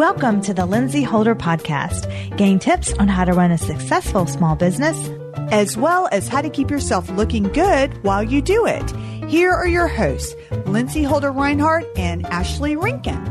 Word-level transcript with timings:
Welcome 0.00 0.40
to 0.44 0.54
the 0.54 0.64
Lindsey 0.64 1.02
Holder 1.02 1.34
Podcast. 1.34 2.08
Gain 2.38 2.58
tips 2.58 2.94
on 2.94 3.06
how 3.06 3.26
to 3.26 3.34
run 3.34 3.50
a 3.50 3.58
successful 3.58 4.24
small 4.26 4.56
business, 4.56 4.96
as 5.52 5.76
well 5.76 6.08
as 6.10 6.26
how 6.26 6.40
to 6.40 6.48
keep 6.48 6.70
yourself 6.70 7.10
looking 7.10 7.42
good 7.42 8.02
while 8.02 8.22
you 8.22 8.40
do 8.40 8.64
it. 8.64 8.90
Here 9.28 9.52
are 9.52 9.68
your 9.68 9.88
hosts, 9.88 10.34
Lindsey 10.64 11.02
Holder 11.02 11.30
Reinhardt 11.30 11.84
and 11.98 12.24
Ashley 12.28 12.76
Rinkin. 12.76 13.26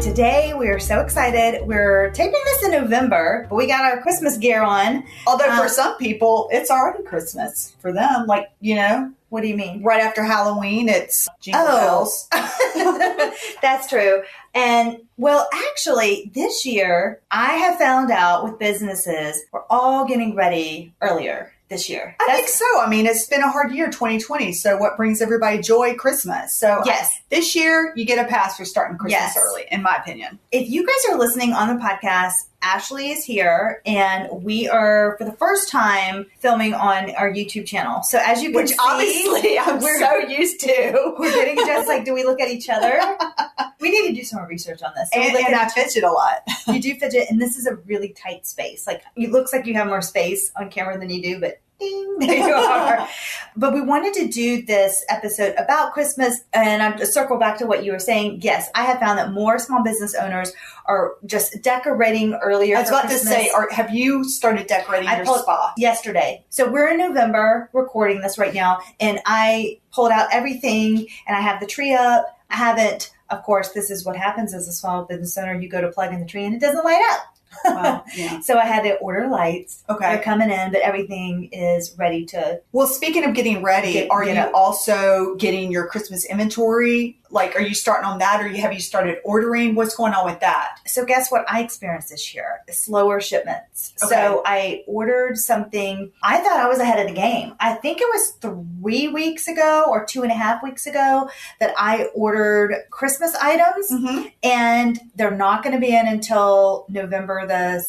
Today 0.00 0.54
we 0.54 0.68
are 0.68 0.80
so 0.80 1.00
excited. 1.00 1.66
We're 1.66 2.08
taping 2.12 2.40
this 2.46 2.64
in 2.64 2.70
November, 2.70 3.46
but 3.50 3.56
we 3.56 3.66
got 3.66 3.84
our 3.84 4.00
Christmas 4.00 4.38
gear 4.38 4.62
on. 4.62 5.04
Although 5.26 5.50
Um, 5.50 5.58
for 5.58 5.68
some 5.68 5.98
people, 5.98 6.48
it's 6.50 6.70
already 6.70 7.02
Christmas 7.02 7.74
for 7.82 7.92
them. 7.92 8.24
Like, 8.26 8.48
you 8.62 8.74
know, 8.74 9.12
What 9.30 9.42
do 9.42 9.48
you 9.48 9.56
mean? 9.56 9.82
right 9.82 10.00
after 10.00 10.22
Halloween, 10.22 10.88
it's 10.88 11.28
jingle 11.40 11.64
Oh. 11.66 11.76
bells. 11.80 12.28
That's 13.62 13.86
true. 13.88 14.22
And 14.54 14.98
well, 15.16 15.48
actually, 15.70 16.30
this 16.34 16.64
year 16.64 17.20
I 17.30 17.54
have 17.54 17.76
found 17.78 18.10
out 18.10 18.44
with 18.44 18.58
businesses, 18.58 19.40
we're 19.52 19.62
all 19.70 20.06
getting 20.06 20.34
ready 20.34 20.92
earlier 21.00 21.52
this 21.68 21.90
year. 21.90 22.16
I 22.18 22.24
That's- 22.26 22.36
think 22.36 22.48
so. 22.48 22.80
I 22.80 22.88
mean, 22.88 23.04
it's 23.06 23.26
been 23.26 23.42
a 23.42 23.50
hard 23.50 23.72
year, 23.72 23.88
2020. 23.90 24.52
So, 24.54 24.78
what 24.78 24.96
brings 24.96 25.20
everybody 25.20 25.58
joy? 25.58 25.94
Christmas. 25.96 26.58
So, 26.58 26.80
Yes. 26.86 27.20
this 27.28 27.54
year 27.54 27.92
you 27.94 28.06
get 28.06 28.24
a 28.24 28.26
pass 28.28 28.56
for 28.56 28.64
starting 28.64 28.96
Christmas 28.96 29.20
Yes. 29.20 29.36
early, 29.36 29.66
in 29.70 29.82
my 29.82 29.94
opinion. 29.96 30.38
if 30.50 30.68
you 30.70 30.86
guys 30.86 30.96
are 31.12 31.18
listening 31.18 31.52
on 31.52 31.68
the 31.68 31.82
podcast, 31.82 32.32
Ashley 32.60 33.10
is 33.10 33.24
here 33.24 33.80
and 33.86 34.28
we 34.42 34.68
are 34.68 35.14
for 35.18 35.24
the 35.24 35.32
first 35.32 35.70
time 35.70 36.26
filming 36.40 36.74
on 36.74 37.10
our 37.14 37.30
YouTube 37.30 37.66
channel. 37.66 38.02
So 38.02 38.18
as 38.22 38.42
you 38.42 38.50
can 38.50 38.56
Which 38.62 38.70
see, 38.70 38.76
obviously 38.80 39.58
I'm 39.58 39.78
we're- 39.82 39.98
so 40.00 40.16
used 40.28 40.60
to. 40.60 41.14
we're 41.18 41.32
getting 41.32 41.56
just 41.56 41.86
like, 41.86 42.04
do 42.04 42.12
we 42.12 42.24
look 42.24 42.40
at 42.40 42.48
each 42.48 42.68
other? 42.68 43.00
we 43.80 43.90
need 43.90 44.08
to 44.08 44.14
do 44.14 44.24
some 44.24 44.40
more 44.40 44.48
research 44.48 44.82
on 44.82 44.92
this. 44.96 45.08
So 45.12 45.20
And, 45.20 45.36
and 45.36 45.54
I 45.54 45.68
fidget 45.68 46.02
a 46.02 46.10
lot. 46.10 46.42
you 46.66 46.80
do 46.80 46.94
fidget, 46.96 47.30
and 47.30 47.40
this 47.40 47.56
is 47.56 47.66
a 47.66 47.76
really 47.76 48.08
tight 48.10 48.46
space. 48.46 48.86
Like 48.86 49.02
it 49.16 49.30
looks 49.30 49.52
like 49.52 49.66
you 49.66 49.74
have 49.74 49.86
more 49.86 50.02
space 50.02 50.50
on 50.56 50.68
camera 50.70 50.98
than 50.98 51.10
you 51.10 51.22
do, 51.22 51.40
but 51.40 51.60
ding, 51.78 52.18
there 52.18 52.48
you 52.48 52.54
are. 52.54 53.08
but 53.56 53.72
we 53.72 53.80
wanted 53.80 54.14
to 54.14 54.28
do 54.28 54.62
this 54.62 55.04
episode 55.08 55.54
about 55.56 55.92
Christmas, 55.92 56.40
and 56.52 56.82
I'm 56.82 56.98
to 56.98 57.06
circle 57.06 57.38
back 57.38 57.58
to 57.58 57.66
what 57.66 57.84
you 57.84 57.92
were 57.92 57.98
saying. 57.98 58.40
Yes, 58.42 58.70
I 58.74 58.84
have 58.84 58.98
found 58.98 59.18
that 59.18 59.32
more 59.32 59.58
small 59.58 59.82
business 59.82 60.14
owners 60.14 60.52
are 60.86 61.14
just 61.26 61.62
decorating 61.62 62.34
earlier. 62.34 62.76
I 62.76 62.80
was 62.80 62.88
about 62.88 63.08
to 63.08 63.18
say, 63.18 63.50
are, 63.50 63.68
have 63.70 63.94
you 63.94 64.24
started 64.24 64.66
decorating 64.66 65.08
I 65.08 65.18
your 65.18 65.26
spa? 65.26 65.72
yesterday. 65.76 66.44
So 66.50 66.70
we're 66.70 66.88
in 66.88 66.98
November 66.98 67.70
recording 67.72 68.20
this 68.20 68.38
right 68.38 68.54
now, 68.54 68.80
and 69.00 69.20
I 69.26 69.80
pulled 69.92 70.12
out 70.12 70.28
everything 70.32 71.06
and 71.26 71.36
I 71.36 71.40
have 71.40 71.60
the 71.60 71.66
tree 71.66 71.94
up. 71.94 72.26
I 72.50 72.56
haven't, 72.56 73.10
of 73.30 73.42
course, 73.42 73.70
this 73.70 73.90
is 73.90 74.04
what 74.04 74.16
happens 74.16 74.54
as 74.54 74.68
a 74.68 74.72
small 74.72 75.04
business 75.04 75.36
owner. 75.36 75.58
You 75.58 75.68
go 75.68 75.80
to 75.80 75.90
plug 75.90 76.12
in 76.12 76.20
the 76.20 76.26
tree 76.26 76.44
and 76.44 76.54
it 76.54 76.60
doesn't 76.60 76.84
light 76.84 77.02
up. 77.12 77.37
Wow. 77.64 78.04
Yeah. 78.14 78.40
So 78.40 78.58
I 78.58 78.64
had 78.64 78.82
to 78.82 78.94
order 78.96 79.26
lights. 79.28 79.84
Okay. 79.88 80.14
They're 80.14 80.22
coming 80.22 80.50
in, 80.50 80.72
but 80.72 80.80
everything 80.80 81.48
is 81.52 81.94
ready 81.98 82.24
to. 82.26 82.60
Well, 82.72 82.86
speaking 82.86 83.24
of 83.24 83.34
getting 83.34 83.62
ready, 83.62 83.92
Get- 83.94 84.10
are 84.10 84.24
get 84.24 84.34
you 84.36 84.40
up. 84.42 84.52
also 84.54 85.34
getting 85.36 85.70
your 85.72 85.86
Christmas 85.86 86.24
inventory? 86.24 87.18
Like, 87.30 87.56
are 87.56 87.60
you 87.60 87.74
starting 87.74 88.06
on 88.06 88.18
that, 88.18 88.40
or 88.40 88.48
you 88.48 88.60
have 88.62 88.72
you 88.72 88.80
started 88.80 89.18
ordering? 89.24 89.74
What's 89.74 89.94
going 89.94 90.14
on 90.14 90.24
with 90.24 90.40
that? 90.40 90.78
So 90.86 91.04
guess 91.04 91.30
what 91.30 91.44
I 91.50 91.62
experienced 91.62 92.08
this 92.10 92.34
year? 92.34 92.60
Slower 92.70 93.20
shipments. 93.20 93.94
Okay. 94.02 94.14
So 94.14 94.42
I 94.44 94.84
ordered 94.86 95.36
something. 95.38 96.12
I 96.22 96.38
thought 96.38 96.58
I 96.58 96.68
was 96.68 96.78
ahead 96.78 97.00
of 97.00 97.08
the 97.08 97.20
game. 97.20 97.54
I 97.60 97.74
think 97.74 98.00
it 98.00 98.06
was 98.06 98.32
three 98.40 99.08
weeks 99.08 99.48
ago 99.48 99.84
or 99.88 100.04
two 100.04 100.22
and 100.22 100.32
a 100.32 100.34
half 100.34 100.62
weeks 100.62 100.86
ago 100.86 101.30
that 101.60 101.74
I 101.76 102.06
ordered 102.14 102.74
Christmas 102.90 103.34
items. 103.36 103.90
Mm-hmm. 103.90 104.28
and 104.42 104.98
they're 105.14 105.30
not 105.30 105.62
going 105.62 105.74
to 105.74 105.80
be 105.80 105.94
in 105.94 106.06
until 106.06 106.86
November 106.88 107.46
the 107.46 107.80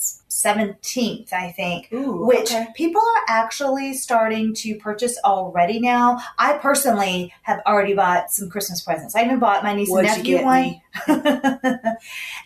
17th, 0.44 1.34
I 1.34 1.52
think. 1.52 1.92
Ooh, 1.92 2.26
Which 2.26 2.52
okay. 2.52 2.68
people 2.76 3.02
are 3.02 3.24
actually 3.28 3.94
starting 3.94 4.54
to 4.56 4.76
purchase 4.76 5.18
already 5.24 5.80
now. 5.80 6.20
I 6.38 6.54
personally 6.54 7.34
have 7.44 7.62
already 7.66 7.94
bought 7.94 8.32
some 8.32 8.50
Christmas 8.50 8.82
presents. 8.82 9.16
I 9.16 9.24
even 9.26 9.40
bought 9.40 9.64
my 9.64 9.74
niece 9.74 9.90
What'd 9.90 10.10
and 10.10 10.18
nephew 10.20 10.44
one. 10.44 10.62
me? 10.62 10.84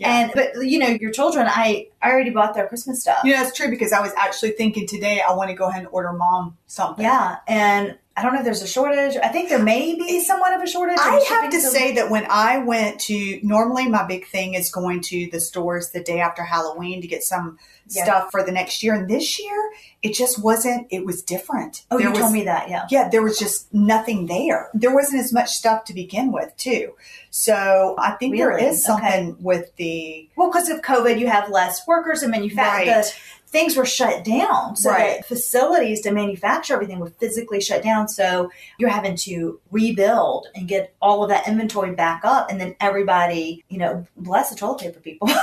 And 0.01 0.31
but 0.33 0.65
you 0.65 0.79
know, 0.79 0.87
your 0.87 1.11
children, 1.11 1.47
I 1.49 1.87
I 2.01 2.11
already 2.11 2.31
bought 2.31 2.53
their 2.53 2.67
Christmas 2.67 3.01
stuff. 3.01 3.19
You 3.23 3.33
know, 3.33 3.43
that's 3.43 3.55
true 3.55 3.69
because 3.69 3.93
I 3.93 4.01
was 4.01 4.11
actually 4.17 4.51
thinking 4.51 4.87
today 4.87 5.21
I 5.21 5.33
want 5.33 5.49
to 5.49 5.55
go 5.55 5.69
ahead 5.69 5.83
and 5.83 5.89
order 5.91 6.11
mom 6.11 6.57
something. 6.67 7.05
Yeah, 7.05 7.37
and 7.47 7.97
I 8.15 8.21
don't 8.21 8.33
know 8.33 8.39
if 8.39 8.45
there's 8.45 8.61
a 8.61 8.67
shortage. 8.67 9.17
I 9.23 9.29
think 9.29 9.49
there 9.49 9.57
may 9.63 9.95
be 9.95 10.19
somewhat 10.23 10.53
of 10.53 10.61
a 10.61 10.67
shortage. 10.67 10.99
I 11.01 11.25
have 11.29 11.49
to 11.51 11.59
say 11.59 11.95
that 11.95 12.11
when 12.11 12.27
I 12.29 12.59
went 12.59 12.99
to, 13.01 13.39
normally 13.41 13.87
my 13.89 14.05
big 14.05 14.27
thing 14.27 14.53
is 14.53 14.69
going 14.71 15.01
to 15.05 15.29
the 15.31 15.39
stores 15.39 15.89
the 15.89 15.99
day 16.03 16.19
after 16.19 16.43
Halloween 16.43 17.01
to 17.01 17.07
get 17.07 17.23
some 17.23 17.57
Yeah. 17.89 18.03
stuff 18.03 18.27
for 18.31 18.43
the 18.43 18.51
next 18.51 18.83
year. 18.83 18.93
And 18.93 19.09
this 19.09 19.39
year, 19.39 19.71
it 20.03 20.13
just 20.13 20.37
wasn't, 20.43 20.85
it 20.91 21.05
was 21.07 21.23
different. 21.23 21.85
Oh, 21.89 21.97
there 21.97 22.05
you 22.07 22.11
was, 22.11 22.19
told 22.19 22.33
me 22.33 22.43
that, 22.43 22.69
yeah. 22.69 22.85
Yeah, 22.91 23.09
there 23.09 23.23
was 23.23 23.39
just 23.39 23.73
nothing 23.73 24.27
there. 24.27 24.69
There 24.75 24.93
wasn't 24.93 25.19
as 25.23 25.33
much 25.33 25.49
stuff 25.49 25.83
to 25.85 25.93
begin 25.95 26.31
with, 26.31 26.55
too. 26.55 26.93
So 27.31 27.95
I 27.97 28.11
think 28.11 28.37
there 28.37 28.49
Really? 28.49 28.65
is 28.67 28.85
something 28.85 29.37
with 29.41 29.75
the, 29.77 30.29
Well, 30.35 30.51
because 30.51 30.69
of 30.69 30.81
COVID, 30.83 31.19
you 31.19 31.27
have 31.29 31.49
less 31.49 31.87
workers 31.87 32.21
and 32.21 32.29
manufacturing. 32.31 32.89
Right. 32.95 33.19
Things 33.53 33.77
were 33.77 33.85
shut 33.85 34.23
down, 34.25 34.75
so 34.75 34.89
Right. 34.89 35.19
the 35.19 35.23
facilities 35.23 36.01
to 36.01 36.11
manufacture 36.11 36.73
everything 36.73 36.97
were 36.99 37.11
physically 37.11 37.61
shut 37.61 37.83
down. 37.83 38.07
So 38.09 38.49
you're 38.79 38.89
having 38.89 39.15
to 39.17 39.59
rebuild 39.69 40.47
and 40.55 40.67
get 40.67 40.95
all 40.99 41.23
of 41.23 41.29
that 41.29 41.47
inventory 41.47 41.91
back 41.91 42.21
up, 42.25 42.49
and 42.49 42.59
then 42.59 42.75
everybody, 42.81 43.63
you 43.69 43.77
know, 43.77 44.05
bless 44.17 44.49
the 44.49 44.55
toilet 44.55 44.79
paper 44.81 44.99
people. 44.99 45.29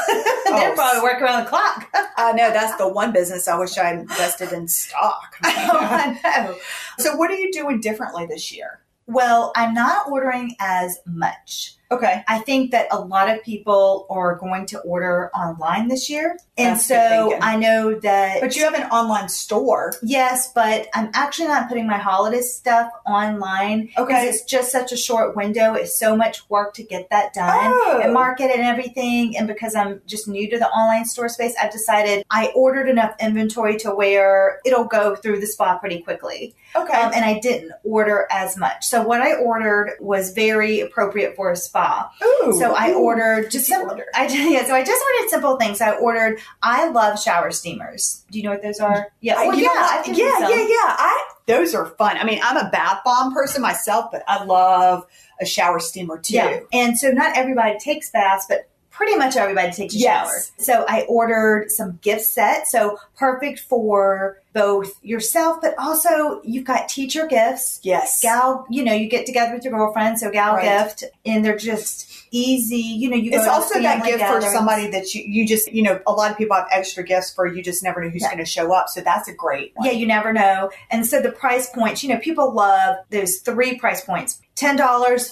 Oh, 0.53 0.59
They're 0.59 0.73
Oh, 0.73 0.75
probably 0.75 1.03
working 1.03 1.23
around 1.23 1.45
the 1.45 1.49
clock. 1.49 1.87
I 2.17 2.33
know 2.33 2.51
that's 2.51 2.77
the 2.77 2.89
one 2.89 3.13
business 3.13 3.47
I 3.47 3.57
wish 3.57 3.79
I 3.79 3.93
invested 3.93 4.53
in 4.53 4.67
stock. 4.67 5.37
Oh, 5.45 5.79
I 5.81 6.19
know. 6.25 6.57
so 6.99 7.15
what 7.15 7.31
are 7.31 7.37
you 7.37 7.53
doing 7.53 7.81
differently 7.81 8.27
this 8.27 8.51
year? 8.53 8.81
Well, 9.07 9.53
I'm 9.55 9.73
not 9.75 10.11
ordering 10.11 10.57
as 10.59 10.99
much. 11.07 11.77
Okay. 11.93 12.23
I 12.29 12.39
think 12.39 12.71
that 12.71 12.87
a 12.93 13.01
lot 13.01 13.29
of 13.29 13.43
people 13.43 14.07
are 14.11 14.37
going 14.37 14.67
to 14.67 14.79
order 14.81 15.31
online 15.35 15.89
this 15.89 16.09
year. 16.09 16.39
And 16.57 16.77
That's 16.77 16.87
so. 16.87 17.37
I 17.41 17.57
know 17.57 17.99
that 18.01 18.41
But 18.41 18.55
you 18.55 18.63
have 18.65 18.75
an 18.75 18.89
online 18.91 19.29
store. 19.29 19.95
Yes, 20.03 20.53
but 20.55 20.89
I'm 20.95 21.11
actually 21.15 21.49
not 21.49 21.69
putting 21.69 21.87
my 21.89 21.97
holiday 21.99 22.43
stuff 22.43 22.91
online 23.07 23.89
Okay. 23.99 24.27
it's 24.29 24.43
just 24.45 24.71
such 24.71 24.93
a 24.93 24.97
short 24.97 25.35
window. 25.35 25.75
It's 25.75 25.99
so 25.99 26.15
much 26.17 26.49
work 26.49 26.75
to 26.75 26.85
get 26.85 27.11
that 27.11 27.33
done 27.35 27.73
Oh. 27.73 28.01
and 28.03 28.13
market 28.13 28.51
and 28.53 28.61
everything. 28.63 29.37
And 29.37 29.49
because 29.49 29.75
I'm 29.75 30.01
just 30.07 30.29
new 30.29 30.49
to 30.51 30.59
the 30.59 30.69
online 30.69 31.07
store 31.07 31.29
space, 31.29 31.55
I've 31.61 31.73
decided 31.73 32.25
I 32.31 32.53
ordered 32.55 32.89
enough 32.89 33.15
inventory 33.21 33.77
to 33.79 33.91
where 33.91 34.61
it'll 34.65 34.85
go 34.85 35.17
through 35.17 35.41
the 35.41 35.47
spa 35.47 35.79
pretty 35.79 36.03
quickly. 36.03 36.55
Okay. 36.77 36.93
Um, 37.01 37.13
and 37.15 37.25
I 37.25 37.41
didn't 37.41 37.73
order 37.83 38.29
as 38.31 38.57
much. 38.57 38.87
So 38.87 39.03
what 39.03 39.21
I 39.23 39.35
ordered 39.35 39.95
was 39.99 40.33
very 40.35 40.81
appropriate 40.81 41.35
for 41.35 41.51
a 41.51 41.57
spa. 41.57 41.80
Ooh. 42.23 42.53
So 42.59 42.75
I 42.75 42.91
Ooh. 42.91 42.99
ordered 42.99 43.51
just 43.51 43.67
simple. 43.67 43.91
order? 43.91 44.07
I 44.15 44.27
yeah. 44.27 44.67
So 44.67 44.75
I 44.75 44.83
just 44.85 45.03
ordered 45.03 45.31
simple 45.31 45.57
things. 45.57 45.81
I 45.81 45.93
ordered. 45.97 46.41
I 46.63 46.89
love 46.89 47.21
shower 47.21 47.51
steamers. 47.51 48.25
Do 48.31 48.39
you 48.39 48.45
know 48.45 48.51
what 48.51 48.63
those 48.63 48.81
are? 48.81 49.09
Yeah. 49.21 49.47
Well, 49.47 49.55
yeah. 49.59 49.69
I've 49.75 50.07
yeah, 50.09 50.39
yeah, 50.41 50.49
yeah. 50.49 50.95
I 50.99 51.29
those 51.47 51.75
are 51.75 51.87
fun. 51.87 52.17
I 52.17 52.25
mean, 52.25 52.41
I'm 52.43 52.57
a 52.57 52.71
bath 52.71 53.01
bomb 53.05 53.33
person 53.33 53.63
myself, 53.63 54.11
but 54.13 54.23
I 54.29 54.45
love 54.45 55.07
a 55.41 55.47
shower 55.47 55.81
steamer 55.81 56.19
too. 56.19 56.35
Yeah. 56.35 56.61
And 56.73 56.99
so 56.99 57.11
not 57.11 57.37
everybody 57.37 57.79
takes 57.79 58.11
baths, 58.11 58.47
but 58.49 58.69
pretty 58.91 59.17
much 59.17 59.37
everybody 59.37 59.73
takes 59.73 59.95
a 59.95 59.99
Yes. 59.99 60.27
shower. 60.29 60.41
So 60.59 60.85
I 60.89 61.03
ordered 61.09 61.71
some 61.71 61.99
gift 62.03 62.27
sets. 62.27 62.71
So 62.71 62.99
perfect 63.17 63.61
for 63.61 64.40
both 64.53 64.99
yourself, 65.03 65.61
but 65.61 65.75
also 65.79 66.41
you've 66.43 66.65
got 66.65 66.89
teacher 66.89 67.27
gifts. 67.27 67.81
Yes. 67.83 68.21
Gal, 68.23 68.67
you 68.71 68.85
know, 68.85 68.93
you 68.93 69.09
get 69.09 69.27
together 69.27 69.55
with 69.55 69.65
your 69.65 69.73
girlfriend, 69.73 70.19
so 70.19 70.31
gal 70.31 70.55
Right. 70.55 70.65
gift, 70.65 71.05
and 71.25 71.45
they're 71.45 71.57
just 71.57 72.07
easy. 72.33 72.77
You 72.77 73.11
know, 73.11 73.17
you 73.17 73.31
It's 73.33 73.47
also 73.47 73.81
that 73.81 74.05
gift 74.05 74.25
for 74.25 74.41
somebody 74.41 74.89
that 74.91 75.15
you, 75.15 75.23
you 75.27 75.47
just, 75.47 75.73
you 75.73 75.83
know, 75.83 76.01
a 76.07 76.13
lot 76.13 76.31
of 76.31 76.39
people 76.39 76.57
have 76.57 76.67
extra 76.71 77.03
gifts 77.05 77.33
for 77.33 77.47
you 77.47 77.63
just 77.63 77.83
never 77.83 78.03
know 78.03 78.11
who's 78.11 78.23
Yeah. 78.23 78.29
going 78.29 78.39
to 78.39 78.45
show 78.45 78.73
up. 78.73 78.89
So 78.89 79.01
that's 79.01 79.29
a 79.29 79.33
great 79.35 79.73
one. 79.75 79.87
Yeah, 79.87 79.93
you 79.93 80.07
never 80.07 80.33
know. 80.33 80.71
And 80.91 81.07
so 81.07 81.21
the 81.21 81.33
price 81.33 81.69
points, 81.71 82.03
you 82.03 82.09
know, 82.09 82.19
people 82.19 82.53
love 82.53 82.97
those 83.11 83.39
three 83.39 83.77
price 83.79 84.01
points. 84.05 84.41
$10, 84.57 84.77